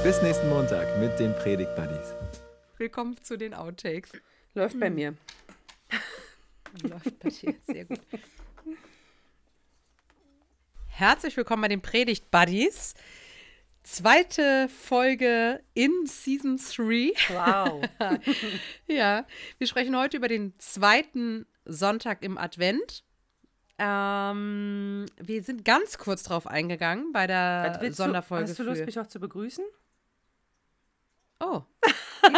Bis 0.08 0.22
nächsten 0.22 0.48
Montag 0.48 0.98
mit 1.00 1.20
den 1.20 1.36
Predigt 1.36 1.76
Buddies. 1.76 2.13
Willkommen 2.78 3.22
zu 3.22 3.38
den 3.38 3.54
Outtakes. 3.54 4.13
Läuft 4.54 4.80
bei 4.80 4.89
mir. 4.89 5.15
Läuft 6.82 7.20
bei 7.20 7.28
dir 7.28 7.56
sehr 7.67 7.84
gut. 7.84 8.00
Herzlich 10.88 11.36
willkommen 11.36 11.62
bei 11.62 11.67
den 11.67 11.82
Predigt 11.82 12.32
Buddies. 12.32 12.93
Zweite 13.84 14.70
Folge 14.70 15.62
in 15.74 15.91
Season 16.06 16.56
3. 16.56 17.12
Wow. 17.34 17.82
Ja, 18.88 19.26
wir 19.58 19.67
sprechen 19.67 19.98
heute 19.98 20.15
über 20.15 20.30
den 20.30 20.58
zweiten 20.58 21.46
Sonntag 21.65 22.24
im 22.24 22.38
Advent. 22.38 23.04
Ähm, 23.78 25.06
wir 25.17 25.43
sind 25.43 25.65
ganz 25.65 25.98
kurz 25.98 26.24
drauf 26.24 26.48
eingegangen 26.48 27.12
bei 27.12 27.28
der 27.28 27.91
Sonderfolge. 27.91 28.46
Du, 28.46 28.50
hast 28.52 28.60
du 28.60 28.63
Lust, 28.63 28.86
mich 28.86 29.00
auch 29.02 29.08
zu 29.08 29.20
begrüßen? 29.20 29.65
Oh, 31.39 31.63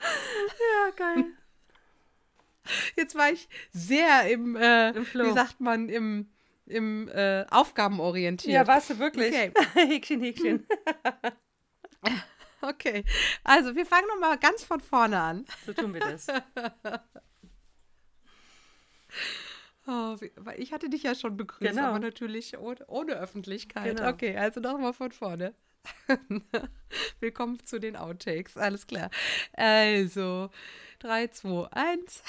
Ja, 0.00 0.90
geil. 0.96 1.24
jetzt 2.96 3.14
war 3.14 3.30
ich 3.30 3.48
sehr 3.72 4.30
im, 4.30 4.56
äh, 4.56 4.90
Im 4.90 5.04
wie 5.04 5.32
sagt 5.32 5.60
man, 5.60 5.88
im, 5.88 6.30
im 6.66 7.08
äh, 7.08 7.44
Aufgabenorientiert. 7.50 8.54
Ja, 8.54 8.66
warst 8.66 8.90
du 8.90 8.98
wirklich? 8.98 9.34
Okay. 9.34 9.52
Häkchen, 9.74 10.20
Häkchen. 10.20 10.66
Okay, 12.62 13.04
also 13.44 13.76
wir 13.76 13.84
fangen 13.84 14.08
nochmal 14.08 14.38
ganz 14.38 14.64
von 14.64 14.80
vorne 14.80 15.20
an. 15.20 15.44
So 15.66 15.72
tun 15.74 15.92
wir 15.92 16.00
das. 16.00 16.26
Oh, 19.86 20.16
weil 20.36 20.60
ich 20.60 20.72
hatte 20.72 20.88
dich 20.88 21.04
ja 21.04 21.14
schon 21.14 21.36
begrüßt, 21.36 21.70
Genau. 21.70 21.88
aber 21.88 21.98
natürlich 22.00 22.58
ohne, 22.58 22.84
ohne 22.88 23.12
Öffentlichkeit. 23.14 23.96
Genau. 23.96 24.08
Okay, 24.10 24.36
also 24.36 24.60
nochmal 24.60 24.92
von 24.92 25.12
vorne. 25.12 25.54
Willkommen 27.20 27.64
zu 27.64 27.78
den 27.78 27.94
Outtakes, 27.94 28.56
alles 28.56 28.88
klar. 28.88 29.10
Also, 29.52 30.50
3, 30.98 31.28
2, 31.28 31.68
1. 31.70 32.22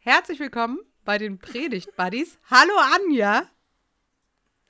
Herzlich 0.00 0.40
willkommen 0.40 0.78
bei 1.04 1.18
den 1.18 1.38
Predigt-Buddies. 1.38 2.38
Hallo 2.50 2.72
Anja. 2.94 3.50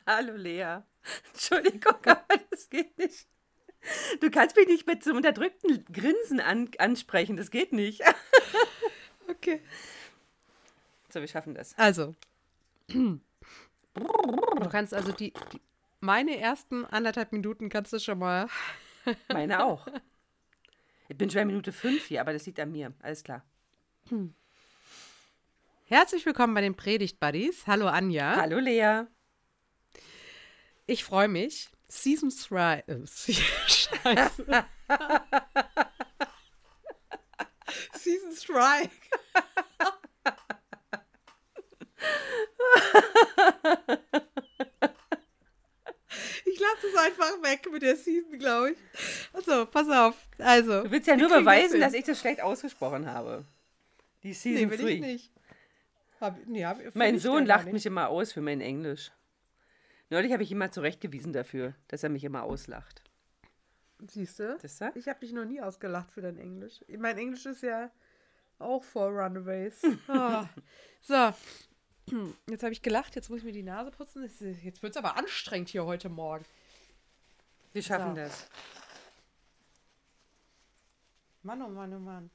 Hallo 0.04 0.34
Lea. 0.34 0.78
Entschuldigung, 1.32 1.94
aber 2.04 2.24
das 2.50 2.68
geht 2.68 2.98
nicht. 2.98 3.28
Du 4.20 4.30
kannst 4.30 4.56
mich 4.56 4.66
nicht 4.66 4.86
mit 4.88 5.04
so 5.04 5.10
einem 5.10 5.18
unterdrückten 5.18 5.84
Grinsen 5.92 6.40
an, 6.40 6.68
ansprechen. 6.78 7.36
Das 7.36 7.50
geht 7.50 7.72
nicht. 7.72 8.02
Okay. 9.30 9.60
So, 11.18 11.22
wir 11.22 11.28
schaffen 11.28 11.52
das. 11.56 11.76
Also, 11.76 12.14
du 12.86 13.20
kannst 14.70 14.94
also 14.94 15.10
die, 15.10 15.32
die 15.52 15.60
meine 15.98 16.38
ersten 16.38 16.84
anderthalb 16.84 17.32
Minuten 17.32 17.68
kannst 17.68 17.92
du 17.92 17.98
schon 17.98 18.20
mal 18.20 18.46
Meine 19.32 19.64
auch. 19.64 19.88
Ich 21.08 21.18
bin 21.18 21.28
schon 21.28 21.40
bei 21.40 21.46
Minute 21.46 21.72
fünf 21.72 22.06
hier, 22.06 22.20
aber 22.20 22.32
das 22.32 22.46
liegt 22.46 22.60
an 22.60 22.70
mir. 22.70 22.94
Alles 23.02 23.24
klar. 23.24 23.44
Herzlich 25.86 26.24
willkommen 26.24 26.54
bei 26.54 26.60
den 26.60 26.76
Predigt 26.76 27.18
Buddies. 27.18 27.66
Hallo 27.66 27.88
Anja. 27.88 28.36
Hallo 28.36 28.60
Lea. 28.60 29.02
Ich 30.86 31.02
freue 31.02 31.26
mich. 31.26 31.68
Season 31.88 32.30
3. 32.30 32.84
Äh, 32.86 33.06
Scheiße. 33.66 34.46
Season 37.94 38.36
Strike. 38.36 38.90
Ich 46.44 46.58
lasse 46.60 46.86
es 46.88 46.96
einfach 46.96 47.42
weg 47.42 47.70
mit 47.70 47.82
der 47.82 47.96
Season, 47.96 48.38
glaube 48.38 48.72
ich. 48.72 48.78
Also, 49.32 49.66
pass 49.66 49.88
auf. 49.88 50.16
Also. 50.38 50.82
Du 50.84 50.90
willst 50.90 51.06
ja 51.06 51.16
nur 51.16 51.28
beweisen, 51.28 51.80
dass 51.80 51.92
ich 51.94 52.04
das 52.04 52.18
schlecht 52.18 52.40
ausgesprochen 52.40 53.06
habe. 53.06 53.44
Die 54.22 54.32
Season 54.32 54.68
Nee, 54.68 54.78
will 54.78 54.88
ich 54.88 55.00
3. 55.00 55.06
nicht. 55.06 55.32
Hab, 56.20 56.46
nee, 56.46 56.64
hab, 56.64 56.78
Mein 56.94 57.16
ich 57.16 57.22
Sohn 57.22 57.46
lacht 57.46 57.72
mich 57.72 57.86
immer 57.86 58.08
aus 58.08 58.32
für 58.32 58.40
mein 58.40 58.60
Englisch. 58.60 59.12
Neulich 60.10 60.32
habe 60.32 60.42
ich 60.42 60.50
ihn 60.50 60.58
mal 60.58 60.72
zurechtgewiesen 60.72 61.32
dafür, 61.32 61.74
dass 61.88 62.02
er 62.02 62.08
mich 62.08 62.24
immer 62.24 62.42
auslacht. 62.42 63.02
Siehst 64.06 64.40
du? 64.40 64.58
Ich 64.94 65.08
habe 65.08 65.20
dich 65.20 65.32
noch 65.32 65.44
nie 65.44 65.60
ausgelacht 65.60 66.10
für 66.12 66.22
dein 66.22 66.38
Englisch. 66.38 66.80
Mein 66.98 67.18
Englisch 67.18 67.46
ist 67.46 67.62
ja 67.62 67.90
auch 68.58 68.82
vor 68.82 69.08
Runaways. 69.10 69.82
Ah. 70.08 70.48
So. 71.02 71.32
Jetzt 72.48 72.62
habe 72.62 72.72
ich 72.72 72.82
gelacht, 72.82 73.14
jetzt 73.16 73.28
muss 73.30 73.38
ich 73.40 73.44
mir 73.44 73.52
die 73.52 73.62
Nase 73.62 73.90
putzen. 73.90 74.22
Jetzt 74.62 74.82
wird 74.82 74.92
es 74.92 74.96
aber 74.96 75.16
anstrengend 75.16 75.68
hier 75.68 75.84
heute 75.84 76.08
Morgen. 76.08 76.44
Wir 77.72 77.82
schaffen 77.82 78.14
So. 78.14 78.22
das. 78.22 78.48
Mann, 81.42 81.62
oh 81.62 81.68
Mann, 81.68 81.94
oh 81.94 81.98
Mann. 81.98 82.30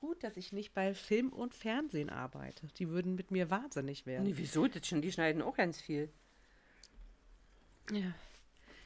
Gut, 0.00 0.24
dass 0.24 0.36
ich 0.36 0.52
nicht 0.52 0.74
bei 0.74 0.94
Film 0.94 1.32
und 1.32 1.54
Fernsehen 1.54 2.10
arbeite. 2.10 2.66
Die 2.78 2.88
würden 2.88 3.14
mit 3.14 3.30
mir 3.30 3.50
wahnsinnig 3.50 4.04
werden. 4.04 4.24
Nee, 4.24 4.34
wieso? 4.36 4.66
Das 4.66 4.86
schon, 4.86 5.00
die 5.02 5.12
schneiden 5.12 5.42
auch 5.42 5.56
ganz 5.56 5.80
viel. 5.80 6.12
Ja. 7.90 8.12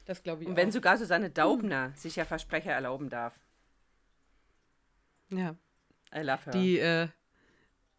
Das 0.05 0.23
glaube 0.23 0.43
ich 0.43 0.49
Und 0.49 0.55
wenn 0.55 0.69
auch. 0.69 0.73
sogar 0.73 0.97
Susanne 0.97 1.29
Daubner 1.29 1.91
sich 1.95 2.15
ja 2.15 2.25
Versprecher 2.25 2.71
erlauben 2.71 3.09
darf. 3.09 3.39
Ja. 5.29 5.55
I 6.15 6.19
love 6.21 6.45
her. 6.45 6.51
Die, 6.53 6.79
äh, 6.79 7.07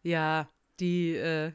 ja, 0.01 0.49
die, 0.79 1.15
äh, 1.15 1.51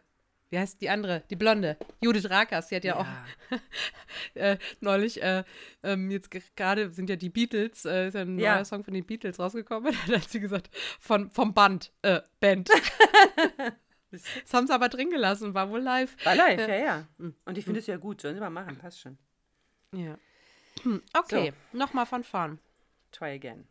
wie 0.51 0.59
heißt 0.59 0.81
die 0.81 0.89
andere? 0.89 1.22
Die 1.31 1.37
Blonde. 1.37 1.77
Judith 2.01 2.29
Rakers, 2.31 2.68
die 2.68 2.77
hat 2.77 2.85
ja, 2.85 2.97
auch 2.97 3.07
äh, 4.35 4.57
neulich, 4.81 5.22
äh, 5.22 5.43
ähm, 5.83 6.11
jetzt 6.11 6.31
ge- 6.31 6.43
gerade 6.55 6.91
sind 6.91 7.11
ja 7.11 7.16
die 7.16 7.31
Beatles, 7.31 7.85
äh, 7.85 8.09
ist 8.09 8.14
ja 8.14 8.20
ein 8.20 8.39
Ja. 8.39 8.57
neuer 8.57 8.64
Song 8.64 8.85
von 8.85 8.95
den 8.95 9.05
Beatles 9.05 9.39
rausgekommen. 9.39 9.95
Da 10.07 10.20
hat 10.20 10.31
sie 10.31 10.41
gesagt, 10.41 10.70
von, 11.01 11.31
vom 11.31 11.55
Band, 11.55 11.93
äh, 12.03 12.20
Band. 12.41 12.68
das 14.11 14.53
haben 14.53 14.66
sie 14.66 14.75
aber 14.75 14.89
drin 14.89 15.11
gelassen, 15.11 15.55
war 15.55 15.68
wohl 15.70 15.81
live. 15.81 16.14
War 16.25 16.37
live, 16.37 16.61
ja, 16.68 16.77
ja. 16.77 17.09
Hm. 17.18 17.35
Und 17.45 17.59
ich 17.59 17.64
finde 17.64 17.81
es 17.81 17.87
ja 17.87 17.97
gut. 17.97 18.20
Sollen 18.20 18.35
sie 18.35 18.41
mal 18.41 18.51
machen, 18.51 18.77
passt 18.77 19.01
schon. 19.01 19.18
Ja. 19.93 20.16
Hm, 20.83 21.03
Okay, 21.16 21.53
nochmal 21.72 22.07
von 22.07 22.22
vorn. 22.25 22.59
Try 23.12 23.35
again. 23.35 23.66